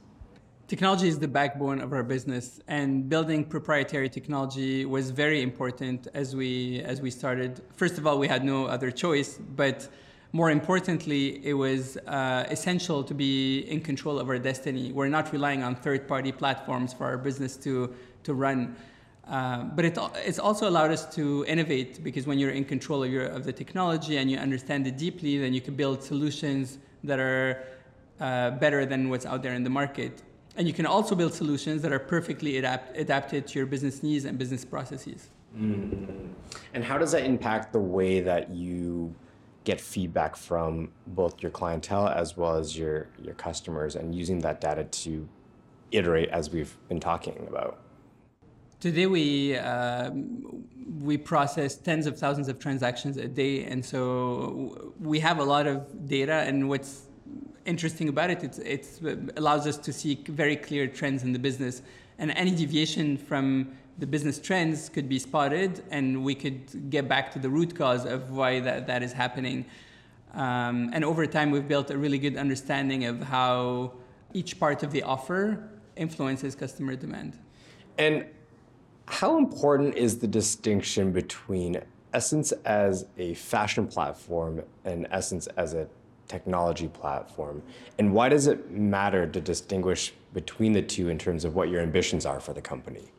Technology 0.67 1.07
is 1.07 1.19
the 1.19 1.27
backbone 1.27 1.79
of 1.81 1.93
our 1.93 2.01
business, 2.01 2.59
and 2.67 3.07
building 3.07 3.45
proprietary 3.45 4.09
technology 4.09 4.85
was 4.85 5.11
very 5.11 5.43
important 5.43 6.07
as 6.15 6.35
we 6.35 6.79
as 6.79 6.99
we 6.99 7.11
started. 7.11 7.61
First 7.75 7.99
of 7.99 8.07
all, 8.07 8.17
we 8.17 8.27
had 8.27 8.43
no 8.43 8.65
other 8.65 8.89
choice, 8.89 9.37
but 9.55 9.87
more 10.31 10.49
importantly, 10.49 11.45
it 11.45 11.53
was 11.53 11.97
uh, 12.07 12.45
essential 12.49 13.03
to 13.03 13.13
be 13.13 13.59
in 13.69 13.81
control 13.81 14.17
of 14.17 14.29
our 14.29 14.39
destiny. 14.39 14.91
We're 14.91 15.09
not 15.09 15.31
relying 15.31 15.61
on 15.61 15.75
third-party 15.75 16.31
platforms 16.31 16.91
for 16.91 17.05
our 17.05 17.19
business 17.19 17.55
to 17.57 17.93
to 18.23 18.33
run. 18.33 18.75
Uh, 19.27 19.63
but 19.63 19.85
it, 19.85 19.97
it's 20.17 20.37
also 20.37 20.69
allowed 20.69 20.91
us 20.91 21.05
to 21.15 21.43
innovate 21.47 22.03
because 22.03 22.27
when 22.27 22.37
you're 22.37 22.51
in 22.51 22.63
control 22.63 23.03
of, 23.03 23.11
your, 23.11 23.25
of 23.25 23.43
the 23.43 23.51
technology 23.51 24.17
and 24.17 24.29
you 24.29 24.37
understand 24.37 24.85
it 24.85 24.97
deeply, 24.97 25.37
then 25.37 25.53
you 25.53 25.61
can 25.61 25.75
build 25.75 26.03
solutions 26.03 26.77
that 27.03 27.19
are 27.19 27.63
uh, 28.19 28.51
better 28.51 28.85
than 28.85 29.09
what's 29.09 29.25
out 29.25 29.41
there 29.41 29.53
in 29.53 29.63
the 29.63 29.69
market. 29.69 30.21
And 30.57 30.67
you 30.67 30.73
can 30.73 30.85
also 30.85 31.15
build 31.15 31.33
solutions 31.33 31.81
that 31.81 31.91
are 31.91 31.99
perfectly 31.99 32.57
adapt, 32.57 32.95
adapted 32.97 33.47
to 33.47 33.59
your 33.59 33.65
business 33.65 34.03
needs 34.03 34.25
and 34.25 34.37
business 34.37 34.63
processes. 34.63 35.29
Mm-hmm. 35.57 36.27
And 36.73 36.83
how 36.83 36.97
does 36.97 37.11
that 37.11 37.25
impact 37.25 37.73
the 37.73 37.79
way 37.79 38.19
that 38.21 38.51
you 38.51 39.13
get 39.63 39.81
feedback 39.81 40.35
from 40.35 40.91
both 41.07 41.41
your 41.41 41.51
clientele 41.51 42.07
as 42.07 42.37
well 42.37 42.55
as 42.55 42.77
your 42.77 43.07
your 43.21 43.33
customers 43.33 43.95
and 43.95 44.13
using 44.13 44.39
that 44.39 44.61
data 44.61 44.83
to 44.83 45.27
iterate 45.91 46.29
as 46.29 46.51
we've 46.51 46.77
been 46.87 46.99
talking 46.99 47.45
about 47.49 47.79
today 48.85 49.07
we 49.07 49.57
um, 49.57 50.63
we 51.01 51.17
process 51.17 51.75
tens 51.75 52.05
of 52.05 52.19
thousands 52.19 52.47
of 52.47 52.59
transactions 52.59 53.17
a 53.17 53.27
day 53.27 53.63
and 53.63 53.83
so 53.83 54.93
we 55.01 55.19
have 55.19 55.39
a 55.39 55.43
lot 55.43 55.65
of 55.65 56.07
data 56.07 56.43
and 56.47 56.69
what's 56.69 57.07
interesting 57.65 58.09
about 58.09 58.29
it 58.29 58.43
it's 58.43 58.59
it 58.59 59.33
allows 59.37 59.65
us 59.65 59.75
to 59.75 59.91
see 59.91 60.13
very 60.27 60.55
clear 60.55 60.85
trends 60.85 61.23
in 61.23 61.33
the 61.33 61.39
business 61.39 61.81
and 62.19 62.29
any 62.43 62.51
deviation 62.51 63.17
from 63.17 63.75
the 63.97 64.05
business 64.05 64.37
trends 64.37 64.87
could 64.89 65.09
be 65.09 65.17
spotted 65.17 65.83
and 65.89 66.23
we 66.23 66.35
could 66.35 66.91
get 66.91 67.07
back 67.07 67.31
to 67.31 67.39
the 67.39 67.49
root 67.49 67.75
cause 67.75 68.05
of 68.05 68.29
why 68.29 68.59
that, 68.59 68.85
that 68.85 69.01
is 69.01 69.13
happening. 69.13 69.65
Um, 70.33 70.89
and 70.93 71.05
over 71.05 71.25
time, 71.25 71.49
we've 71.49 71.67
built 71.67 71.89
a 71.91 71.97
really 71.97 72.19
good 72.19 72.35
understanding 72.35 73.05
of 73.05 73.21
how 73.21 73.93
each 74.33 74.59
part 74.59 74.83
of 74.83 74.91
the 74.91 75.01
offer 75.03 75.69
influences 75.95 76.55
customer 76.55 76.97
demand. 76.97 77.39
And 77.97 78.25
how 79.07 79.37
important 79.37 79.95
is 79.95 80.19
the 80.19 80.27
distinction 80.27 81.11
between 81.11 81.81
SSENSE 82.13 82.53
as 82.65 83.05
a 83.17 83.33
fashion 83.35 83.87
platform 83.87 84.61
and 84.83 85.07
SSENSE 85.11 85.47
as 85.57 85.73
a 85.73 85.87
technology 86.27 86.87
platform? 86.87 87.61
And 87.99 88.13
why 88.13 88.29
does 88.29 88.47
it 88.47 88.71
matter 88.71 89.27
to 89.27 89.39
distinguish 89.39 90.13
between 90.33 90.73
the 90.73 90.81
two 90.81 91.09
in 91.09 91.17
terms 91.17 91.45
of 91.45 91.55
what 91.55 91.69
your 91.69 91.81
ambitions 91.81 92.25
are 92.25 92.39
for 92.39 92.53
the 92.53 92.61
company? 92.61 93.11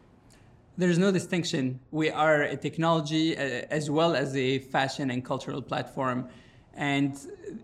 There's 0.77 0.99
no 0.99 1.11
distinction. 1.11 1.81
We 1.91 2.11
are 2.11 2.43
a 2.43 2.57
technology 2.57 3.37
uh, 3.37 3.65
as 3.71 3.91
well 3.91 4.15
as 4.15 4.37
a 4.37 4.59
fashion 4.59 5.11
and 5.11 5.25
cultural 5.25 5.63
platform. 5.63 6.29
And 6.77 7.19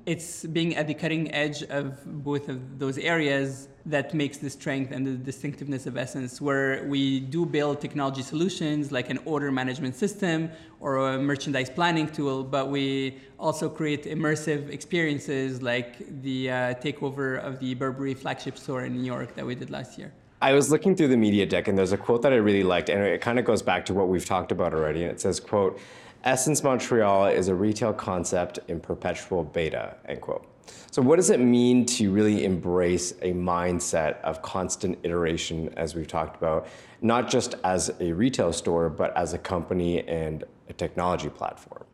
it's 0.07 0.45
being 0.47 0.75
at 0.75 0.87
the 0.87 0.95
cutting 0.95 1.33
edge 1.35 1.63
of 1.65 2.05
both 2.25 2.49
of 2.49 2.79
those 2.79 2.99
areas 2.99 3.69
that 3.85 4.15
makes 4.15 4.39
the 4.39 4.49
strength 4.49 4.93
and 4.93 5.07
the 5.07 5.13
distinctiveness 5.13 5.87
of 5.87 5.95
SSENSE, 5.95 6.41
where 6.41 6.85
we 6.85 7.21
do 7.21 7.45
build 7.45 7.81
technology 7.81 8.23
solutions 8.23 8.93
like 8.93 9.11
an 9.11 9.19
order 9.25 9.51
management 9.51 9.97
system 9.97 10.51
or 10.81 10.97
a 11.09 11.19
merchandise 11.19 11.69
planning 11.69 12.09
tool, 12.09 12.45
but 12.45 12.69
we 12.69 13.19
also 13.39 13.69
create 13.69 14.05
immersive 14.05 14.71
experiences 14.71 15.63
like 15.63 16.23
the 16.23 16.51
uh, 16.51 16.55
takeover 16.75 17.39
of 17.41 17.59
the 17.59 17.75
Burberry 17.75 18.15
flagship 18.15 18.57
store 18.57 18.85
in 18.85 18.95
New 18.97 19.05
York 19.05 19.35
that 19.35 19.45
we 19.45 19.55
did 19.55 19.71
last 19.71 19.99
year. 19.99 20.13
I 20.41 20.55
was 20.55 20.71
looking 20.71 20.97
through 20.97 21.09
the 21.09 21.17
media 21.17 21.47
deck 21.47 21.69
and 21.69 21.79
there's 21.79 21.93
a 21.93 21.97
quote 21.97 22.23
that 22.23 22.33
I 22.33 22.37
really 22.37 22.65
liked 22.65 22.89
and 22.89 23.01
it 23.01 23.21
kind 23.21 23.39
of 23.39 23.45
goes 23.45 23.63
back 23.63 23.85
to 23.87 23.95
what 23.95 24.09
we've 24.09 24.25
talked 24.25 24.51
about 24.51 24.75
already 24.75 25.03
and 25.03 25.13
it 25.13 25.21
says 25.21 25.39
quote 25.39 25.79
SSENSE 26.25 26.63
Montreal 26.63 27.27
is 27.27 27.49
a 27.49 27.55
retail 27.55 27.93
concept 27.93 28.61
in 28.69 28.79
perpetual 28.79 29.43
beta 29.43 29.97
end 30.07 30.21
quote. 30.21 30.47
So 30.93 31.03
what 31.03 31.17
does 31.17 31.31
it 31.31 31.41
mean 31.41 31.85
to 31.87 32.13
really 32.13 32.45
embrace 32.45 33.13
a 33.23 33.33
mindset 33.33 34.21
of 34.21 34.41
constant 34.43 34.99
iteration 35.03 35.73
as 35.77 35.97
we've 35.97 36.07
talked 36.07 36.37
about 36.37 36.69
not 37.01 37.29
just 37.29 37.57
as 37.65 37.91
a 37.99 38.13
retail 38.13 38.53
store 38.53 38.89
but 38.89 39.17
as 39.17 39.33
a 39.33 39.39
company 39.39 40.07
and 40.07 40.45
a 40.69 40.73
technology 40.73 41.29
platform? 41.29 41.85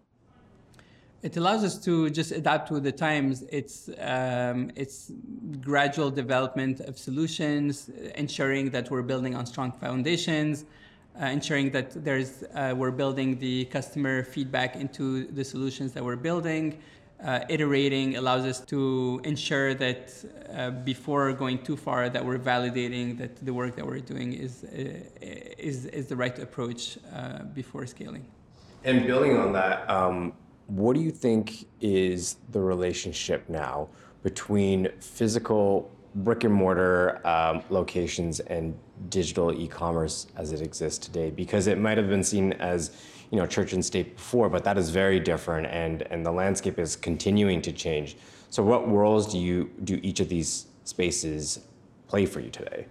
It 1.23 1.37
allows 1.37 1.65
us 1.65 1.79
to 1.85 2.11
just 2.11 2.31
adapt 2.31 2.69
to 2.69 2.81
the 2.81 2.93
times. 2.93 3.45
It's 3.51 3.89
um, 3.99 4.71
it's 4.77 5.11
gradual 5.61 6.11
development 6.11 6.81
of 6.81 6.97
solutions, 6.99 7.91
ensuring 8.15 8.71
that 8.71 8.91
we're 8.91 9.03
building 9.03 9.35
on 9.35 9.45
strong 9.47 9.73
foundations, 9.73 10.65
ensuring 11.27 11.71
that 11.71 12.05
there's 12.05 12.43
uh, 12.55 12.75
we're 12.77 12.91
building 12.91 13.39
the 13.39 13.65
customer 13.67 14.23
feedback 14.23 14.77
into 14.77 15.27
the 15.27 15.45
solutions 15.45 15.93
that 15.93 16.05
we're 16.05 16.17
building. 16.17 16.79
Uh, 17.25 17.41
iterating 17.49 18.17
allows 18.17 18.45
us 18.45 18.61
to 18.61 19.21
ensure 19.25 19.75
that 19.75 20.15
uh, 20.55 20.71
before 20.71 21.33
going 21.33 21.59
too 21.65 21.77
far, 21.77 22.09
that 22.09 22.25
we're 22.25 22.39
validating 22.39 23.19
that 23.19 23.35
the 23.45 23.53
work 23.53 23.75
that 23.75 23.85
we're 23.85 23.99
doing 23.99 24.33
is 24.33 24.65
uh, 24.65 24.69
is 25.59 25.87
is 25.87 26.07
the 26.07 26.17
right 26.17 26.39
approach 26.39 26.99
uh, 27.13 27.43
before 27.55 27.87
scaling. 27.87 28.25
And 28.85 29.07
building 29.07 29.37
on 29.37 29.53
that. 29.55 29.89
Um 29.91 30.33
what 30.69 30.95
do 30.95 31.01
you 31.01 31.11
think 31.11 31.67
is 31.81 32.37
the 32.53 32.61
relationship 32.61 33.49
now 33.49 33.89
between 34.23 34.89
physical 35.01 35.91
brick 36.25 36.45
and 36.45 36.55
mortar 36.55 37.21
um, 37.27 37.63
locations 37.71 38.41
and 38.41 38.79
digital 39.09 39.53
e-commerce 39.53 40.27
as 40.37 40.53
it 40.53 40.61
exists 40.61 41.05
today? 41.05 41.31
Because 41.31 41.67
it 41.67 41.79
might 41.79 41.99
have 41.99 42.09
been 42.09 42.25
seen 42.25 42.53
as 42.55 42.91
you 43.31 43.39
know 43.39 43.47
church 43.47 43.73
and 43.73 43.85
state 43.85 44.17
before, 44.17 44.49
but 44.49 44.65
that 44.65 44.79
is 44.79 44.91
very 44.91 45.21
different, 45.21 45.67
and 45.67 46.03
and 46.11 46.25
the 46.25 46.33
landscape 46.33 46.79
is 46.79 46.97
continuing 46.97 47.61
to 47.63 47.73
change. 47.73 48.17
So, 48.51 48.63
what 48.63 48.89
roles 48.89 49.31
do 49.31 49.39
you 49.39 49.71
do 49.85 50.01
each 50.03 50.21
of 50.21 50.29
these 50.29 50.67
spaces 50.85 51.61
play 52.07 52.25
for 52.25 52.41
you 52.41 52.51
today? 52.51 52.87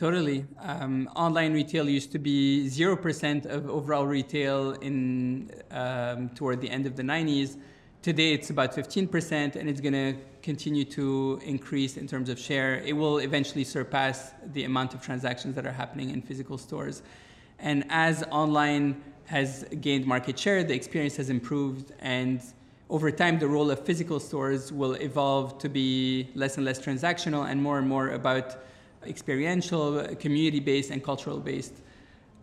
Totally. 0.00 0.46
Um, 0.60 1.10
online 1.14 1.52
retail 1.52 1.86
used 1.86 2.10
to 2.12 2.18
be 2.18 2.68
0% 2.70 3.44
of 3.44 3.68
overall 3.68 4.06
retail 4.06 4.72
in 4.80 5.50
um, 5.70 6.30
toward 6.30 6.62
the 6.62 6.70
end 6.70 6.86
of 6.86 6.96
the 6.96 7.02
90s. 7.02 7.58
Today 8.00 8.32
it's 8.32 8.48
about 8.48 8.72
15% 8.74 9.56
and 9.56 9.68
it's 9.68 9.82
going 9.82 9.92
to 9.92 10.16
continue 10.42 10.84
to 10.84 11.40
increase 11.44 11.96
in 11.96 12.06
terms 12.06 12.28
of 12.28 12.38
share. 12.38 12.80
It 12.80 12.94
will 12.94 13.18
eventually 13.18 13.64
surpass 13.64 14.32
the 14.52 14.64
amount 14.64 14.94
of 14.94 15.02
transactions 15.02 15.54
that 15.56 15.66
are 15.66 15.72
happening 15.72 16.10
in 16.10 16.22
physical 16.22 16.58
stores. 16.58 17.02
And 17.58 17.84
as 17.90 18.24
online 18.30 19.02
has 19.26 19.64
gained 19.80 20.06
market 20.06 20.38
share, 20.38 20.64
the 20.64 20.74
experience 20.74 21.16
has 21.16 21.30
improved 21.30 21.92
and 22.00 22.40
over 22.90 23.12
time, 23.12 23.38
the 23.38 23.46
role 23.46 23.70
of 23.70 23.78
physical 23.86 24.18
stores 24.18 24.72
will 24.72 24.94
evolve 24.94 25.58
to 25.58 25.68
be 25.68 26.28
less 26.34 26.56
and 26.56 26.66
less 26.66 26.80
transactional 26.80 27.48
and 27.48 27.62
more 27.62 27.78
and 27.78 27.88
more 27.88 28.08
about 28.08 28.64
experiential, 29.06 30.04
community-based, 30.16 30.90
and 30.90 31.02
cultural-based. 31.02 31.74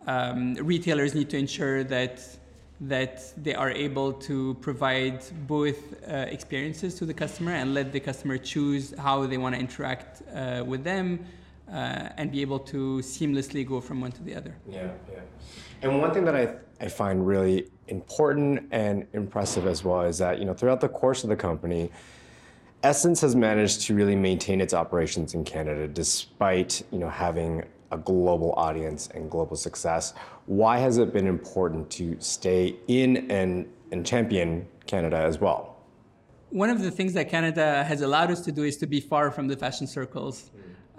Um, 0.06 0.54
retailers 0.54 1.14
need 1.14 1.28
to 1.30 1.36
ensure 1.36 1.84
that 1.84 2.37
that 2.80 3.32
they 3.42 3.54
are 3.54 3.70
able 3.70 4.12
to 4.12 4.54
provide 4.60 5.22
both 5.46 5.78
uh, 6.06 6.26
experiences 6.28 6.94
to 6.94 7.04
the 7.04 7.14
customer 7.14 7.52
and 7.52 7.74
let 7.74 7.92
the 7.92 8.00
customer 8.00 8.38
choose 8.38 8.94
how 8.98 9.26
they 9.26 9.36
want 9.36 9.54
to 9.54 9.60
interact 9.60 10.22
uh, 10.32 10.62
with 10.64 10.84
them 10.84 11.24
uh, 11.70 12.08
and 12.16 12.30
be 12.30 12.40
able 12.40 12.58
to 12.58 12.98
seamlessly 12.98 13.66
go 13.66 13.80
from 13.80 14.00
one 14.00 14.12
to 14.12 14.22
the 14.22 14.34
other. 14.34 14.54
Yeah, 14.68 14.90
yeah. 15.12 15.20
And 15.82 16.00
one 16.00 16.12
thing 16.12 16.24
that 16.24 16.36
I, 16.36 16.54
I 16.80 16.88
find 16.88 17.26
really 17.26 17.68
important 17.88 18.68
and 18.70 19.06
impressive 19.12 19.66
as 19.66 19.84
well 19.84 20.02
is 20.02 20.18
that, 20.18 20.38
you 20.38 20.44
know, 20.44 20.54
throughout 20.54 20.80
the 20.80 20.88
course 20.88 21.24
of 21.24 21.30
the 21.30 21.36
company, 21.36 21.90
SSENSE 22.84 23.20
has 23.22 23.34
managed 23.34 23.80
to 23.82 23.94
really 23.94 24.14
maintain 24.14 24.60
its 24.60 24.72
operations 24.72 25.34
in 25.34 25.42
Canada 25.44 25.88
despite 25.88 26.82
you 26.92 26.98
know 27.00 27.08
having 27.08 27.64
a 27.90 27.98
global 27.98 28.52
audience 28.52 29.08
and 29.14 29.30
global 29.30 29.56
success. 29.56 30.14
Why 30.46 30.78
has 30.78 30.98
it 30.98 31.12
been 31.12 31.26
important 31.26 31.90
to 31.92 32.16
stay 32.20 32.76
in 32.86 33.30
and, 33.30 33.66
and 33.92 34.04
champion 34.04 34.66
Canada 34.86 35.16
as 35.16 35.40
well? 35.40 35.76
One 36.50 36.70
of 36.70 36.82
the 36.82 36.90
things 36.90 37.12
that 37.12 37.28
Canada 37.28 37.84
has 37.84 38.00
allowed 38.00 38.30
us 38.30 38.40
to 38.42 38.52
do 38.52 38.62
is 38.62 38.76
to 38.78 38.86
be 38.86 39.00
far 39.00 39.30
from 39.30 39.48
the 39.48 39.56
fashion 39.56 39.86
circles. 39.86 40.50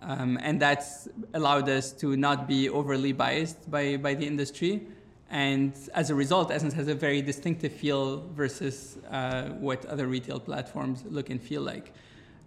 Um, 0.02 0.39
and 0.41 0.62
that's 0.62 1.08
allowed 1.34 1.67
us 1.67 1.91
to 1.93 2.15
not 2.15 2.47
be 2.47 2.69
overly 2.69 3.12
biased 3.12 3.69
by, 3.69 3.97
by 3.97 4.13
the 4.13 4.25
industry. 4.25 4.88
And 5.30 5.73
as 5.93 6.10
a 6.10 6.15
result, 6.15 6.49
SSENSE 6.49 6.73
has 6.73 6.88
a 6.88 6.95
very 6.95 7.21
distinctive 7.21 7.71
feel 7.71 8.28
versus 8.34 8.97
uh, 9.12 9.49
what 9.60 9.86
other 9.86 10.08
retail 10.08 10.39
platforms 10.39 11.04
look 11.08 11.30
and 11.30 11.41
feel 11.41 11.62
like. 11.62 11.93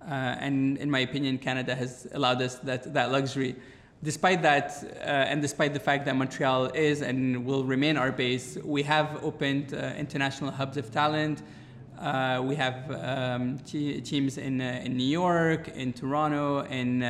Uh, 0.00 0.36
and 0.40 0.78
in 0.78 0.90
my 0.90 1.00
opinion, 1.00 1.38
Canada 1.38 1.74
has 1.74 2.08
allowed 2.12 2.42
us 2.42 2.56
that, 2.56 2.92
that 2.92 3.12
luxury. 3.12 3.54
Despite 4.02 4.42
that, 4.42 4.82
uh, 4.82 5.30
and 5.30 5.40
despite 5.40 5.72
the 5.74 5.80
fact 5.80 6.04
that 6.06 6.16
Montreal 6.16 6.66
is 6.74 7.02
and 7.02 7.44
will 7.46 7.64
remain 7.64 7.96
our 7.96 8.10
base, 8.10 8.58
we 8.64 8.82
have 8.82 9.22
opened 9.22 9.74
uh, 9.74 9.92
international 9.96 10.50
hubs 10.50 10.76
of 10.76 10.90
talent. 10.90 11.42
Uh, 12.00 12.42
we 12.44 12.56
have 12.56 12.90
um, 12.90 13.58
teams 13.60 14.38
in, 14.38 14.60
uh, 14.60 14.82
in 14.84 14.96
New 14.96 15.06
York, 15.06 15.68
in 15.68 15.92
Toronto, 15.92 16.64
in, 16.64 17.02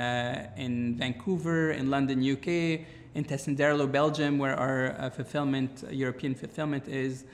in 0.56 0.96
Vancouver, 0.96 1.70
in 1.70 1.88
London, 1.88 2.18
UK 2.20 2.86
in 3.14 3.24
Tessenderlo, 3.24 3.90
Belgium, 3.90 4.38
where 4.38 4.56
our 4.56 4.94
uh, 4.98 5.10
fulfillment, 5.10 5.84
uh, 5.84 5.90
European 5.90 6.34
fulfillment 6.34 6.88
is. 6.88 7.24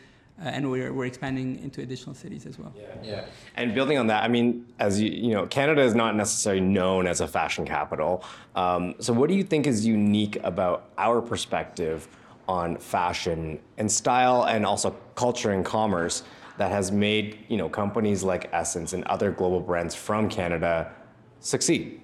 Uh, 0.41 0.49
and 0.49 0.71
we're, 0.71 0.93
we're 0.93 1.07
expanding 1.07 1.59
into 1.65 1.81
additional 1.83 2.15
cities 2.15 2.47
as 2.47 2.59
well. 2.59 2.73
Yeah, 2.77 2.85
yeah. 3.03 3.25
And 3.57 3.75
building 3.75 3.99
on 3.99 4.07
that, 4.07 4.23
I 4.23 4.29
mean, 4.29 4.67
as 4.79 5.01
you, 5.01 5.11
you 5.11 5.35
know, 5.35 5.47
Canada 5.47 5.83
is 5.83 5.97
not 5.97 6.15
necessarily 6.15 6.61
known 6.61 7.09
as 7.09 7.21
a 7.21 7.27
fashion 7.27 7.67
capital. 7.67 8.23
Um, 8.55 8.95
so, 9.01 9.13
what 9.13 9.29
do 9.29 9.35
you 9.35 9.43
think 9.43 9.67
is 9.67 9.85
unique 9.85 10.39
about 10.45 10.91
our 10.97 11.21
perspective 11.21 12.07
on 12.47 12.77
fashion 12.79 13.59
and 13.79 13.91
style, 13.91 14.45
and 14.45 14.65
also 14.65 14.97
culture 15.17 15.51
and 15.51 15.65
commerce 15.65 16.23
that 16.57 16.71
has 16.71 16.91
made 16.91 17.45
you 17.49 17.57
know 17.57 17.69
companies 17.69 18.23
like 18.23 18.51
SSENSE 18.53 18.95
and 18.95 19.05
other 19.05 19.31
global 19.33 19.61
brands 19.61 19.95
from 19.95 20.29
Canada 20.29 20.93
succeed? 21.41 22.01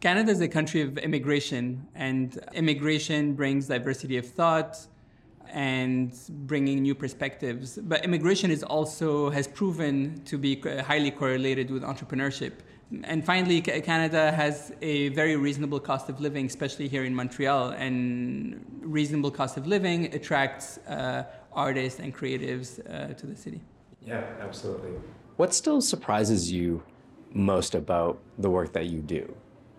Canada 0.00 0.30
is 0.32 0.40
a 0.40 0.48
country 0.48 0.82
of 0.82 0.98
immigration, 0.98 1.86
and 1.94 2.38
immigration 2.52 3.32
brings 3.32 3.68
diversity 3.68 4.18
of 4.18 4.26
thought, 4.26 4.76
and 5.52 6.12
bringing 6.46 6.82
new 6.82 6.94
perspectives. 6.94 7.78
But 7.82 8.04
immigration 8.04 8.50
is 8.50 8.62
also 8.62 9.30
has 9.30 9.46
proven 9.46 10.22
to 10.24 10.38
be 10.38 10.60
highly 10.60 11.10
correlated 11.10 11.70
with 11.70 11.82
entrepreneurship. 11.82 12.52
And 13.02 13.24
finally, 13.24 13.60
Canada 13.60 14.30
has 14.32 14.72
a 14.82 15.08
very 15.10 15.36
reasonable 15.36 15.80
cost 15.80 16.08
of 16.08 16.20
living, 16.20 16.46
especially 16.46 16.86
here 16.86 17.04
in 17.04 17.14
Montreal. 17.14 17.70
And 17.70 18.64
reasonable 18.82 19.30
cost 19.30 19.56
of 19.56 19.66
living 19.66 20.14
attracts 20.14 20.78
uh, 20.78 21.24
artists 21.52 21.98
and 22.00 22.14
creatives 22.14 22.78
uh, 22.78 23.14
to 23.14 23.26
the 23.26 23.36
city. 23.36 23.60
Yeah, 24.02 24.22
absolutely. 24.40 24.92
What 25.36 25.54
still 25.54 25.80
surprises 25.80 26.52
you 26.52 26.82
most 27.32 27.74
about 27.74 28.20
the 28.38 28.50
work 28.50 28.72
that 28.74 28.86
you 28.86 29.00
do? 29.00 29.34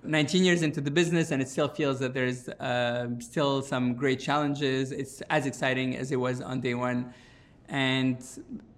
19 0.08 0.44
years 0.44 0.62
into 0.62 0.82
the 0.82 0.92
business 0.92 1.32
and 1.32 1.42
it 1.42 1.50
still 1.50 1.68
feels 1.68 2.00
that 2.00 2.14
there's 2.14 2.50
uh, 2.50 3.08
still 3.20 3.62
some 3.62 3.94
great 3.94 4.20
challenges. 4.20 4.92
It's 4.92 5.22
as 5.30 5.46
exciting 5.46 5.96
as 5.98 6.12
it 6.12 6.18
was 6.18 6.42
on 6.42 6.62
day 6.62 6.74
one. 6.74 7.14
And 7.70 8.18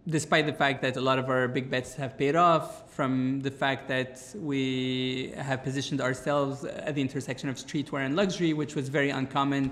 despite 0.08 0.46
the 0.46 0.54
fact 0.54 0.82
that 0.82 0.96
a 0.96 1.02
lot 1.02 1.20
of 1.20 1.30
our 1.30 1.48
big 1.48 1.70
bets 1.70 1.94
have 1.96 2.18
paid 2.18 2.36
off, 2.36 2.88
from 2.98 3.42
the 3.42 3.52
fact 3.52 3.88
that 3.88 4.20
we 4.34 5.32
have 5.38 5.62
positioned 5.64 6.02
ourselves 6.02 6.64
at 6.64 6.96
the 6.96 7.02
intersection 7.08 7.48
of 7.48 7.58
streetwear 7.58 8.04
and 8.04 8.16
luxury, 8.16 8.54
which 8.54 8.74
was 8.74 8.90
very 8.90 9.12
uncommon 9.12 9.72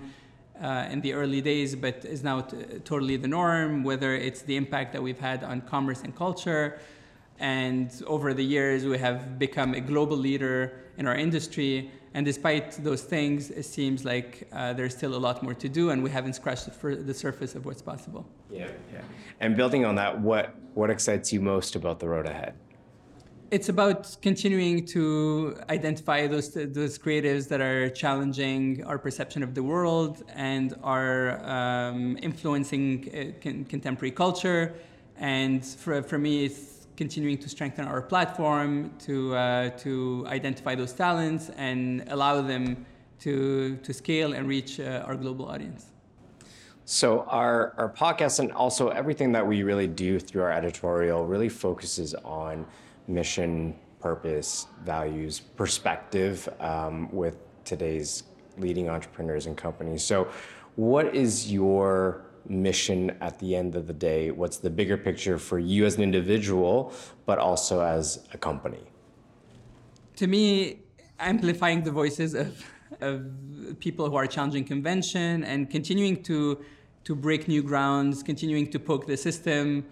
uh, 0.62 0.88
in 0.92 1.02
the 1.02 1.12
early 1.12 1.42
days, 1.42 1.76
but 1.76 2.06
is 2.06 2.24
now 2.24 2.42
totally 2.84 3.18
the 3.18 3.28
norm, 3.28 3.84
whether 3.84 4.14
it's 4.14 4.44
the 4.44 4.56
impact 4.56 4.94
that 4.94 5.02
we've 5.02 5.20
had 5.20 5.44
on 5.44 5.60
commerce 5.62 6.02
and 6.04 6.16
culture. 6.16 6.80
And 7.40 7.92
over 8.08 8.34
the 8.34 8.44
years, 8.44 8.86
we 8.86 8.98
have 8.98 9.38
become 9.38 9.74
a 9.74 9.82
global 9.82 10.18
leader 10.18 10.86
in 10.98 11.08
our 11.08 11.16
industry. 11.16 11.92
And 12.14 12.26
despite 12.26 12.82
those 12.84 13.02
things, 13.02 13.52
it 13.52 13.64
seems 13.64 14.06
like 14.06 14.48
uh, 14.54 14.72
there's 14.74 14.96
still 14.96 15.16
a 15.16 15.20
lot 15.28 15.44
more 15.44 15.54
to 15.54 15.68
do, 15.68 15.90
and 15.90 16.02
we 16.02 16.10
haven't 16.10 16.34
scratched 16.34 16.66
the, 16.66 16.96
the 16.96 17.14
surface 17.14 17.56
of 17.56 17.66
what's 17.66 17.82
possible. 17.82 18.26
Yeah, 18.50 18.70
yeah. 18.94 19.02
And 19.42 19.58
building 19.58 19.84
on 19.84 19.96
that, 19.96 20.20
what 20.22 20.56
what 20.76 20.90
excites 20.90 21.34
you 21.34 21.42
most 21.42 21.76
about 21.76 22.00
the 22.00 22.08
road 22.08 22.26
ahead? 22.26 22.54
It's 23.52 23.70
about 23.70 24.16
continuing 24.22 24.86
to 24.88 25.58
identify 25.70 26.26
those 26.28 26.54
those 26.54 26.98
creatives 26.98 27.50
that 27.50 27.60
are 27.60 27.90
challenging 27.90 28.84
our 28.86 28.98
perception 28.98 29.44
of 29.44 29.54
the 29.54 29.64
world 29.64 30.24
and 30.34 30.74
are 30.84 31.44
um, 31.46 32.18
influencing 32.22 32.88
uh, 33.10 33.44
con- 33.44 33.66
contemporary 33.66 34.12
culture. 34.12 34.76
And 35.18 35.66
for, 35.66 36.04
for 36.04 36.18
me, 36.18 36.46
it's 36.46 36.75
continuing 36.96 37.38
to 37.38 37.50
strengthen 37.50 37.86
our 37.86 38.02
platform 38.02 38.92
to, 39.00 39.36
uh, 39.36 39.70
to 39.72 40.26
identify 40.28 40.76
those 40.76 40.94
talents 40.94 41.50
and 41.58 42.04
allow 42.10 42.42
them 42.42 42.86
to, 43.20 43.76
to 43.78 43.94
scale 43.94 44.34
and 44.34 44.48
reach 44.48 44.80
uh, 44.80 45.04
our 45.06 45.16
global 45.16 45.48
audience. 45.48 45.88
So 46.86 47.24
our, 47.24 47.74
our 47.78 47.90
podcast 47.90 48.40
and 48.40 48.52
also 48.52 48.90
everything 48.90 49.32
that 49.32 49.46
we 49.46 49.64
really 49.64 49.88
do 49.88 50.20
through 50.20 50.44
our 50.44 50.52
editorial 50.52 51.26
really 51.26 51.50
focuses 51.50 52.14
on 52.24 52.66
mission, 53.08 53.76
purpose, 54.00 54.68
values, 54.84 55.40
perspective 55.40 56.48
um, 56.60 57.12
with 57.12 57.38
today's 57.64 58.24
leading 58.58 58.88
entrepreneurs 58.88 59.48
and 59.48 59.58
companies. 59.58 60.04
So 60.04 60.28
what 60.76 61.16
is 61.16 61.52
your 61.52 62.25
mission 62.50 63.12
at 63.22 63.40
the 63.40 63.56
end 63.56 63.76
of 63.76 63.88
the 63.88 63.94
day? 63.94 64.32
What's 64.32 64.58
the 64.58 64.70
bigger 64.70 64.98
picture 64.98 65.38
for 65.38 65.60
you 65.60 65.86
as 65.86 65.98
an 65.98 66.04
individual, 66.04 66.94
but 67.26 67.38
also 67.38 67.82
as 67.82 68.26
a 68.34 68.38
company? 68.38 68.84
To 70.18 70.28
me, 70.28 70.80
amplifying 71.20 71.84
the 71.84 71.92
voices 71.92 72.34
of, 72.34 72.64
of 73.02 73.26
people 73.80 74.10
who 74.10 74.16
are 74.16 74.28
challenging 74.28 74.64
convention 74.64 75.44
and 75.44 75.70
continuing 75.70 76.24
to, 76.24 76.64
to 77.04 77.16
break 77.16 77.48
new 77.48 77.64
grounds, 77.64 78.24
continuing 78.24 78.70
to 78.72 78.80
poke 78.80 79.08
the 79.08 79.18
system, 79.18 79.86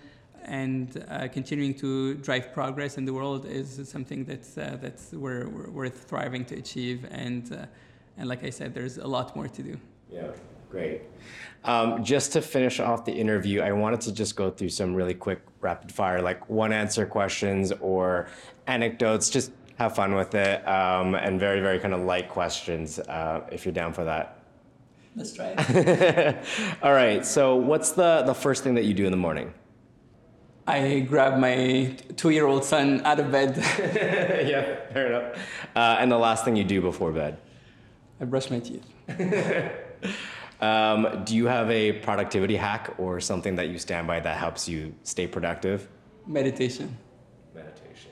and 0.46 1.06
uh, 1.08 1.28
continuing 1.30 1.74
to 1.74 2.16
drive 2.16 2.54
progress 2.54 2.98
in 2.98 3.06
the 3.06 3.13
world 3.13 3.46
is 3.46 3.82
something 3.88 4.26
that's, 4.26 4.58
uh, 4.58 4.78
that's 4.82 5.13
we're, 5.13 5.48
we're, 5.48 5.70
worth 5.70 6.04
thriving 6.04 6.46
to 6.46 6.56
achieve. 6.56 7.06
And, 7.12 7.52
uh, 7.54 7.66
and 8.18 8.28
like 8.28 8.44
I 8.44 8.50
said, 8.50 8.74
there's 8.74 8.98
a 8.98 9.08
lot 9.08 9.36
more 9.36 9.48
to 9.48 9.63
do. 9.63 9.78
Yeah. 10.12 10.32
Great. 10.70 11.04
Um, 11.65 12.04
just 12.04 12.34
to 12.34 12.41
finish 12.41 12.80
off 12.80 13.06
the 13.06 13.13
interview, 13.13 13.62
I 13.62 13.71
wanted 13.71 14.02
to 14.02 14.12
just 14.12 14.36
go 14.36 14.49
through 14.49 14.69
some 14.69 14.93
really 14.93 15.13
quick 15.13 15.41
rapid 15.62 15.91
fire, 15.91 16.21
like 16.21 16.49
one 16.49 16.73
answer 16.73 17.06
questions 17.06 17.71
or 17.80 18.28
anecdotes. 18.67 19.30
Just 19.30 19.52
have 19.78 19.95
fun 19.95 20.13
with 20.13 20.36
it 20.36 20.67
um, 20.67 21.15
and 21.15 21.39
very, 21.39 21.62
very 21.62 21.80
kind 21.80 21.93
of 21.93 22.02
light 22.02 22.30
questions 22.30 22.99
uh, 22.99 23.41
if 23.52 23.65
you're 23.65 23.73
down 23.73 23.93
for 23.93 24.04
that. 24.04 24.39
Let's 25.15 25.34
try 25.34 25.54
it. 25.58 26.38
All 26.84 26.93
right. 26.93 27.26
So, 27.26 27.56
what's 27.56 27.91
the, 27.91 28.23
the 28.26 28.34
first 28.34 28.63
thing 28.63 28.73
that 28.76 28.86
you 28.86 28.93
do 28.93 29.06
in 29.06 29.12
the 29.12 29.17
morning? 29.17 29.54
I 30.65 31.02
grab 31.02 31.39
my 31.39 31.95
two 32.15 32.30
year 32.30 32.47
old 32.47 32.63
son 32.63 33.02
out 33.06 33.19
of 33.19 33.32
bed. 33.32 33.58
yeah, 34.47 34.91
fair 34.91 35.08
enough. 35.08 35.39
Uh, 35.76 35.97
and 35.99 36.12
the 36.12 36.17
last 36.17 36.45
thing 36.45 36.56
you 36.56 36.63
do 36.63 36.82
before 36.82 37.12
bed? 37.12 37.38
I 38.21 38.26
brush 38.26 38.49
my 38.49 38.60
teeth. 38.60 38.86
Um, 40.62 41.24
do 41.26 41.36
you 41.36 41.46
have 41.48 41.70
a 41.70 41.94
productivity 41.94 42.56
hack 42.56 42.94
or 42.98 43.20
something 43.20 43.56
that 43.56 43.70
you 43.70 43.78
stand 43.78 44.08
by 44.08 44.20
that 44.20 44.38
helps 44.38 44.68
you 44.68 44.94
stay 45.04 45.28
productive? 45.28 45.88
Meditation. 46.26 46.98
Meditation. 47.54 48.12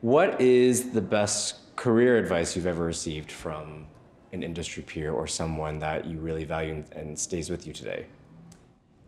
What 0.00 0.40
is 0.40 0.90
the 0.92 1.00
best 1.00 1.76
career 1.76 2.16
advice 2.16 2.56
you've 2.56 2.66
ever 2.66 2.84
received 2.84 3.30
from 3.30 3.86
an 4.32 4.42
industry 4.42 4.82
peer 4.82 5.12
or 5.12 5.26
someone 5.26 5.78
that 5.80 6.06
you 6.06 6.18
really 6.18 6.44
value 6.44 6.84
and 6.92 7.18
stays 7.18 7.50
with 7.50 7.66
you 7.66 7.72
today? 7.72 8.06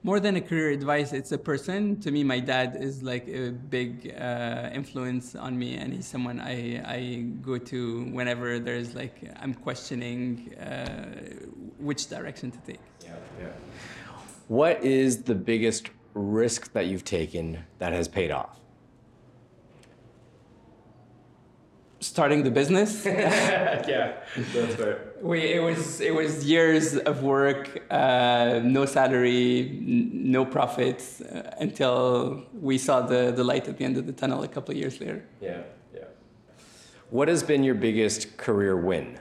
More 0.02 0.18
than 0.18 0.36
a 0.36 0.40
career 0.40 0.70
advice, 0.70 1.12
it's 1.12 1.32
a 1.32 1.38
person. 1.38 2.00
To 2.00 2.10
me, 2.10 2.24
my 2.24 2.40
dad 2.40 2.76
is 2.80 3.02
like 3.02 3.28
a 3.28 3.50
big 3.50 4.14
uh, 4.18 4.70
influence 4.72 5.34
on 5.34 5.58
me, 5.58 5.76
and 5.76 5.92
he's 5.92 6.06
someone 6.06 6.40
I, 6.40 6.82
I 6.84 7.24
go 7.40 7.58
to 7.58 8.04
whenever 8.06 8.58
there's 8.58 8.94
like 8.94 9.22
I'm 9.40 9.54
questioning 9.54 10.54
uh, 10.54 11.14
which 11.78 12.08
direction 12.08 12.50
to 12.50 12.58
take. 12.58 12.80
Yeah, 13.04 13.14
yeah. 13.40 13.46
What 14.48 14.82
is 14.82 15.22
the 15.22 15.34
biggest 15.34 15.90
risk 16.14 16.72
that 16.72 16.86
you've 16.86 17.04
taken 17.04 17.64
that 17.78 17.92
has 17.92 18.08
paid 18.08 18.30
off? 18.30 18.58
starting 22.02 22.42
the 22.42 22.50
business. 22.50 23.06
yeah, 23.06 24.14
that's 24.36 24.74
fair. 24.74 25.11
We, 25.22 25.38
it 25.54 25.62
was 25.62 26.00
it 26.00 26.12
was 26.12 26.44
years 26.44 26.96
of 26.96 27.22
work, 27.22 27.80
uh, 27.90 28.60
no 28.64 28.86
salary, 28.86 29.68
n- 29.68 30.32
no 30.32 30.44
profits 30.44 31.20
uh, 31.20 31.54
until 31.60 32.42
we 32.52 32.76
saw 32.76 33.02
the, 33.02 33.30
the 33.30 33.44
light 33.44 33.68
at 33.68 33.78
the 33.78 33.84
end 33.84 33.96
of 33.96 34.06
the 34.06 34.12
tunnel 34.12 34.42
a 34.42 34.48
couple 34.48 34.72
of 34.72 34.78
years 34.78 34.98
later. 35.00 35.22
Yeah, 35.40 35.62
yeah. 35.94 36.06
What 37.10 37.28
has 37.28 37.44
been 37.44 37.62
your 37.62 37.76
biggest 37.76 38.36
career 38.36 38.76
win? 38.76 39.16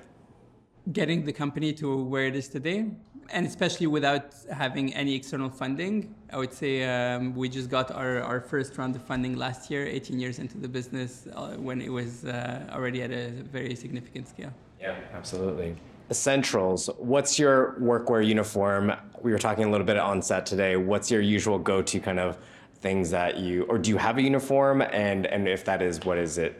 Getting 0.92 1.24
the 1.24 1.34
company 1.34 1.72
to 1.74 2.04
where 2.04 2.26
it 2.26 2.36
is 2.36 2.48
today 2.48 2.88
and 3.30 3.46
especially 3.46 3.88
without 3.88 4.34
having 4.52 4.94
any 4.96 5.14
external 5.16 5.50
funding. 5.50 6.16
I 6.34 6.38
would 6.38 6.52
say 6.52 6.84
um, 6.84 7.36
we 7.36 7.48
just 7.48 7.70
got 7.70 7.92
our, 7.92 8.22
our 8.22 8.42
first 8.42 8.78
round 8.78 8.96
of 8.96 9.04
funding 9.04 9.38
last 9.38 9.70
year, 9.70 9.86
18 9.86 10.20
years 10.20 10.40
into 10.40 10.58
the 10.58 10.68
business, 10.68 11.28
uh, 11.34 11.52
when 11.58 11.80
it 11.80 11.90
was 11.90 12.26
uh, 12.26 12.68
already 12.72 13.04
at 13.04 13.12
a 13.12 13.30
very 13.30 13.76
significant 13.76 14.28
scale. 14.28 14.52
Yeah, 14.80 14.96
absolutely. 15.14 15.76
Essentials. 16.12 16.89
What's 16.97 17.39
your 17.39 17.78
workwear 17.80 18.26
uniform? 18.28 18.91
We 19.21 19.32
were 19.32 19.39
talking 19.39 19.63
a 19.63 19.71
little 19.71 19.88
bit 19.88 19.97
on 19.97 20.21
set 20.21 20.45
today. 20.45 20.76
What's 20.76 21.10
your 21.10 21.21
usual 21.21 21.58
go-to 21.58 22.02
kind 22.02 22.19
of 22.19 22.38
things 22.82 23.10
that 23.12 23.38
you, 23.38 23.63
or 23.63 23.78
do 23.78 23.89
you 23.89 23.97
have 23.97 24.17
a 24.17 24.21
uniform? 24.21 24.82
And 24.82 25.26
and 25.26 25.47
if 25.47 25.63
that 25.65 25.82
is, 25.82 26.02
what 26.04 26.15
does 26.15 26.38
it 26.38 26.54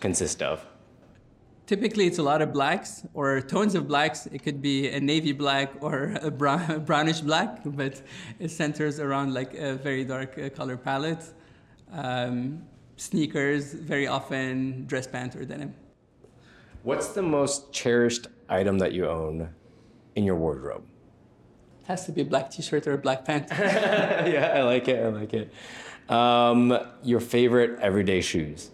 consist 0.00 0.40
of? 0.40 0.64
Typically, 1.66 2.06
it's 2.06 2.18
a 2.18 2.22
lot 2.22 2.40
of 2.40 2.54
blacks 2.54 3.04
or 3.12 3.42
tones 3.42 3.74
of 3.74 3.86
blacks. 3.86 4.26
It 4.26 4.42
could 4.42 4.62
be 4.62 4.88
a 4.88 5.00
navy 5.00 5.32
black 5.32 5.72
or 5.80 6.16
a 6.22 6.30
brown, 6.30 6.84
brownish 6.86 7.20
black, 7.20 7.58
but 7.64 8.00
it 8.38 8.50
centers 8.50 8.98
around 8.98 9.34
like 9.34 9.52
a 9.54 9.74
very 9.74 10.04
dark 10.04 10.38
uh, 10.38 10.48
color 10.48 10.78
palette. 10.78 11.24
Um, 11.92 12.62
sneakers, 12.96 13.74
very 13.74 14.06
often 14.06 14.86
dress 14.86 15.06
pants 15.06 15.36
or 15.36 15.44
denim. 15.44 15.74
What's 16.86 17.08
the 17.08 17.22
most 17.22 17.72
cherished 17.72 18.28
item 18.48 18.78
that 18.78 18.92
you 18.92 19.08
own 19.08 19.48
in 20.14 20.22
your 20.22 20.36
wardrobe? 20.36 20.84
It 21.82 21.88
has 21.88 22.06
to 22.06 22.12
be 22.12 22.20
a 22.20 22.24
black 22.24 22.48
t-shirt 22.48 22.86
or 22.86 22.92
a 22.92 22.98
black 22.98 23.24
pant. 23.24 23.48
yeah, 23.50 24.52
I 24.54 24.62
like 24.62 24.86
it. 24.86 25.02
I 25.02 25.08
like 25.08 25.34
it. 25.34 25.52
Um, 26.08 26.78
your 27.02 27.18
favorite 27.18 27.80
everyday 27.80 28.20
shoes? 28.20 28.70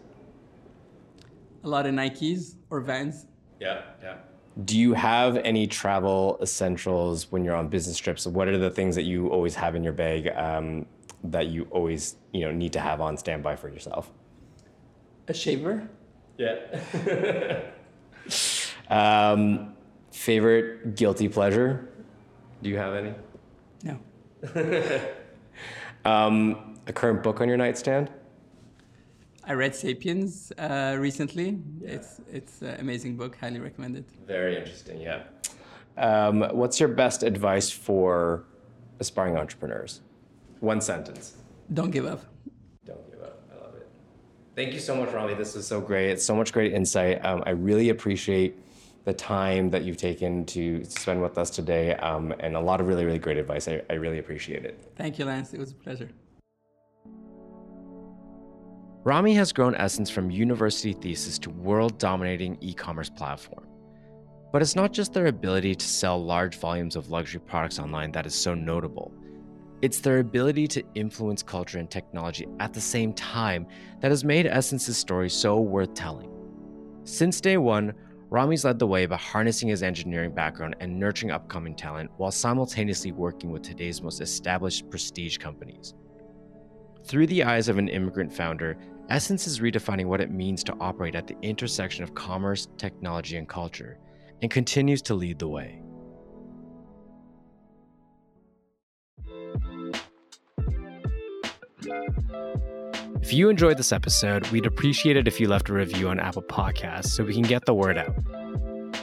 A 1.64 1.68
lot 1.70 1.86
of 1.86 1.94
Nikes 1.94 2.56
or 2.68 2.82
Vans. 2.82 3.24
Yeah, 3.58 3.80
yeah. 4.02 4.16
Do 4.66 4.78
you 4.78 4.92
have 4.92 5.38
any 5.38 5.66
travel 5.66 6.36
essentials 6.42 7.32
when 7.32 7.46
you're 7.46 7.56
on 7.56 7.68
business 7.68 7.96
trips? 7.96 8.26
What 8.26 8.46
are 8.46 8.58
the 8.58 8.70
things 8.70 8.94
that 8.96 9.04
you 9.04 9.28
always 9.28 9.54
have 9.54 9.74
in 9.74 9.82
your 9.82 9.94
bag 9.94 10.28
um, 10.36 10.84
that 11.24 11.46
you 11.46 11.66
always 11.70 12.16
you 12.34 12.44
know 12.44 12.52
need 12.52 12.74
to 12.74 12.80
have 12.80 13.00
on 13.00 13.16
standby 13.16 13.56
for 13.56 13.70
yourself? 13.70 14.12
A 15.28 15.32
shaver. 15.32 15.88
Yeah. 16.36 17.62
um, 18.88 19.74
favorite 20.10 20.96
guilty 20.96 21.28
pleasure? 21.28 21.88
Do 22.62 22.70
you 22.70 22.76
have 22.76 22.94
any? 22.94 23.14
No. 23.82 23.98
um, 26.04 26.78
a 26.86 26.92
current 26.92 27.22
book 27.22 27.40
on 27.40 27.48
your 27.48 27.56
nightstand? 27.56 28.10
I 29.44 29.54
read 29.54 29.74
*Sapiens* 29.74 30.52
uh, 30.56 30.96
recently. 30.98 31.58
Yeah. 31.80 31.90
It's 31.90 32.20
it's 32.30 32.62
an 32.62 32.78
amazing 32.78 33.16
book. 33.16 33.36
Highly 33.36 33.58
recommended. 33.58 34.04
Very 34.26 34.56
interesting. 34.56 35.00
Yeah. 35.00 35.24
Um, 35.96 36.42
what's 36.52 36.78
your 36.78 36.88
best 36.88 37.22
advice 37.22 37.68
for 37.70 38.44
aspiring 39.00 39.36
entrepreneurs? 39.36 40.00
One 40.60 40.80
sentence. 40.80 41.36
Don't 41.74 41.90
give 41.90 42.06
up. 42.06 42.24
Don't 42.86 43.10
give 43.10 43.20
up. 43.20 43.42
I 43.52 43.64
love 43.64 43.74
it. 43.74 43.88
Thank 44.62 44.74
you 44.74 44.80
so 44.80 44.94
much, 44.94 45.12
Rami. 45.12 45.34
This 45.34 45.56
is 45.56 45.66
so 45.66 45.80
great. 45.80 46.10
It's 46.10 46.24
so 46.24 46.36
much 46.36 46.52
great 46.52 46.72
insight. 46.72 47.24
Um, 47.24 47.42
I 47.44 47.50
really 47.50 47.88
appreciate 47.88 48.56
the 49.04 49.12
time 49.12 49.70
that 49.70 49.82
you've 49.82 49.96
taken 49.96 50.46
to 50.46 50.84
spend 50.84 51.20
with 51.20 51.36
us 51.36 51.50
today 51.50 51.96
um, 51.96 52.32
and 52.38 52.54
a 52.54 52.60
lot 52.60 52.80
of 52.80 52.86
really, 52.86 53.04
really 53.04 53.18
great 53.18 53.38
advice. 53.38 53.66
I, 53.66 53.82
I 53.90 53.94
really 53.94 54.20
appreciate 54.20 54.64
it. 54.64 54.92
Thank 54.94 55.18
you, 55.18 55.24
Lance. 55.24 55.52
It 55.52 55.58
was 55.58 55.72
a 55.72 55.74
pleasure. 55.74 56.08
Rami 59.02 59.34
has 59.34 59.52
grown 59.52 59.74
SSENSE 59.74 60.12
from 60.12 60.30
university 60.30 60.92
thesis 60.92 61.40
to 61.40 61.50
world 61.50 61.98
dominating 61.98 62.56
e 62.60 62.72
commerce 62.72 63.10
platform. 63.10 63.66
But 64.52 64.62
it's 64.62 64.76
not 64.76 64.92
just 64.92 65.12
their 65.12 65.26
ability 65.26 65.74
to 65.74 65.84
sell 65.84 66.24
large 66.24 66.56
volumes 66.56 66.94
of 66.94 67.10
luxury 67.10 67.40
products 67.40 67.80
online 67.80 68.12
that 68.12 68.26
is 68.26 68.34
so 68.36 68.54
notable. 68.54 69.10
It's 69.82 69.98
their 69.98 70.20
ability 70.20 70.68
to 70.68 70.84
influence 70.94 71.42
culture 71.42 71.78
and 71.78 71.90
technology 71.90 72.46
at 72.60 72.72
the 72.72 72.80
same 72.80 73.12
time 73.12 73.66
that 74.00 74.12
has 74.12 74.22
made 74.22 74.46
SSENSE's 74.46 74.96
story 74.96 75.28
so 75.28 75.60
worth 75.60 75.92
telling. 75.92 76.30
Since 77.02 77.40
day 77.40 77.56
one, 77.56 77.92
Rami's 78.30 78.64
led 78.64 78.78
the 78.78 78.86
way 78.86 79.06
by 79.06 79.16
harnessing 79.16 79.68
his 79.68 79.82
engineering 79.82 80.32
background 80.32 80.76
and 80.78 81.00
nurturing 81.00 81.32
upcoming 81.32 81.74
talent 81.74 82.12
while 82.16 82.30
simultaneously 82.30 83.10
working 83.10 83.50
with 83.50 83.62
today's 83.62 84.00
most 84.00 84.20
established 84.20 84.88
prestige 84.88 85.38
companies. 85.38 85.94
Through 87.04 87.26
the 87.26 87.42
eyes 87.42 87.68
of 87.68 87.76
an 87.76 87.88
immigrant 87.88 88.32
founder, 88.32 88.78
SSENSE 89.10 89.48
is 89.48 89.58
redefining 89.58 90.06
what 90.06 90.20
it 90.20 90.30
means 90.30 90.62
to 90.62 90.76
operate 90.80 91.16
at 91.16 91.26
the 91.26 91.36
intersection 91.42 92.04
of 92.04 92.14
commerce, 92.14 92.68
technology, 92.78 93.36
and 93.36 93.48
culture, 93.48 93.98
and 94.42 94.50
continues 94.50 95.02
to 95.02 95.14
lead 95.14 95.40
the 95.40 95.48
way. 95.48 95.81
If 103.32 103.38
you 103.38 103.48
enjoyed 103.48 103.78
this 103.78 103.92
episode, 103.92 104.46
we'd 104.48 104.66
appreciate 104.66 105.16
it 105.16 105.26
if 105.26 105.40
you 105.40 105.48
left 105.48 105.70
a 105.70 105.72
review 105.72 106.10
on 106.10 106.20
Apple 106.20 106.42
Podcasts 106.42 107.06
so 107.06 107.24
we 107.24 107.32
can 107.32 107.44
get 107.44 107.64
the 107.64 107.72
word 107.72 107.96
out. 107.96 108.14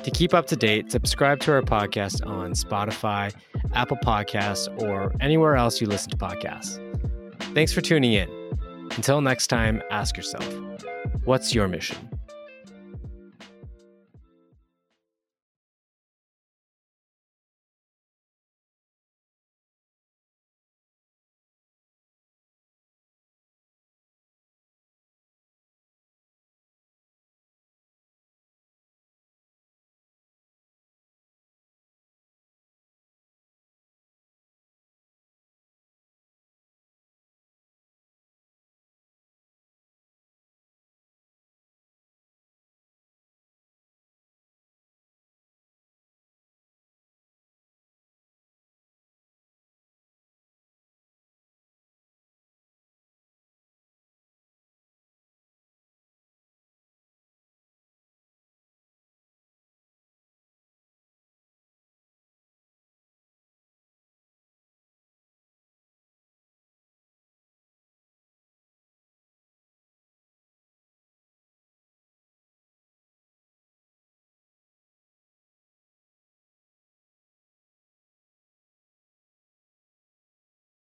To 0.03 0.11
keep 0.11 0.35
up 0.35 0.45
to 0.49 0.55
date, 0.55 0.91
subscribe 0.91 1.39
to 1.39 1.53
our 1.53 1.63
podcast 1.63 2.23
on 2.27 2.51
Spotify, 2.51 3.33
Apple 3.73 3.97
Podcasts, 3.97 4.69
or 4.83 5.15
anywhere 5.19 5.55
else 5.55 5.81
you 5.81 5.87
listen 5.87 6.11
to 6.11 6.17
podcasts. 6.17 6.77
Thanks 7.55 7.73
for 7.73 7.81
tuning 7.81 8.13
in. 8.13 8.29
Until 8.91 9.19
next 9.19 9.47
time, 9.47 9.81
ask 9.89 10.15
yourself 10.15 10.47
what's 11.25 11.55
your 11.55 11.67
mission? 11.67 11.97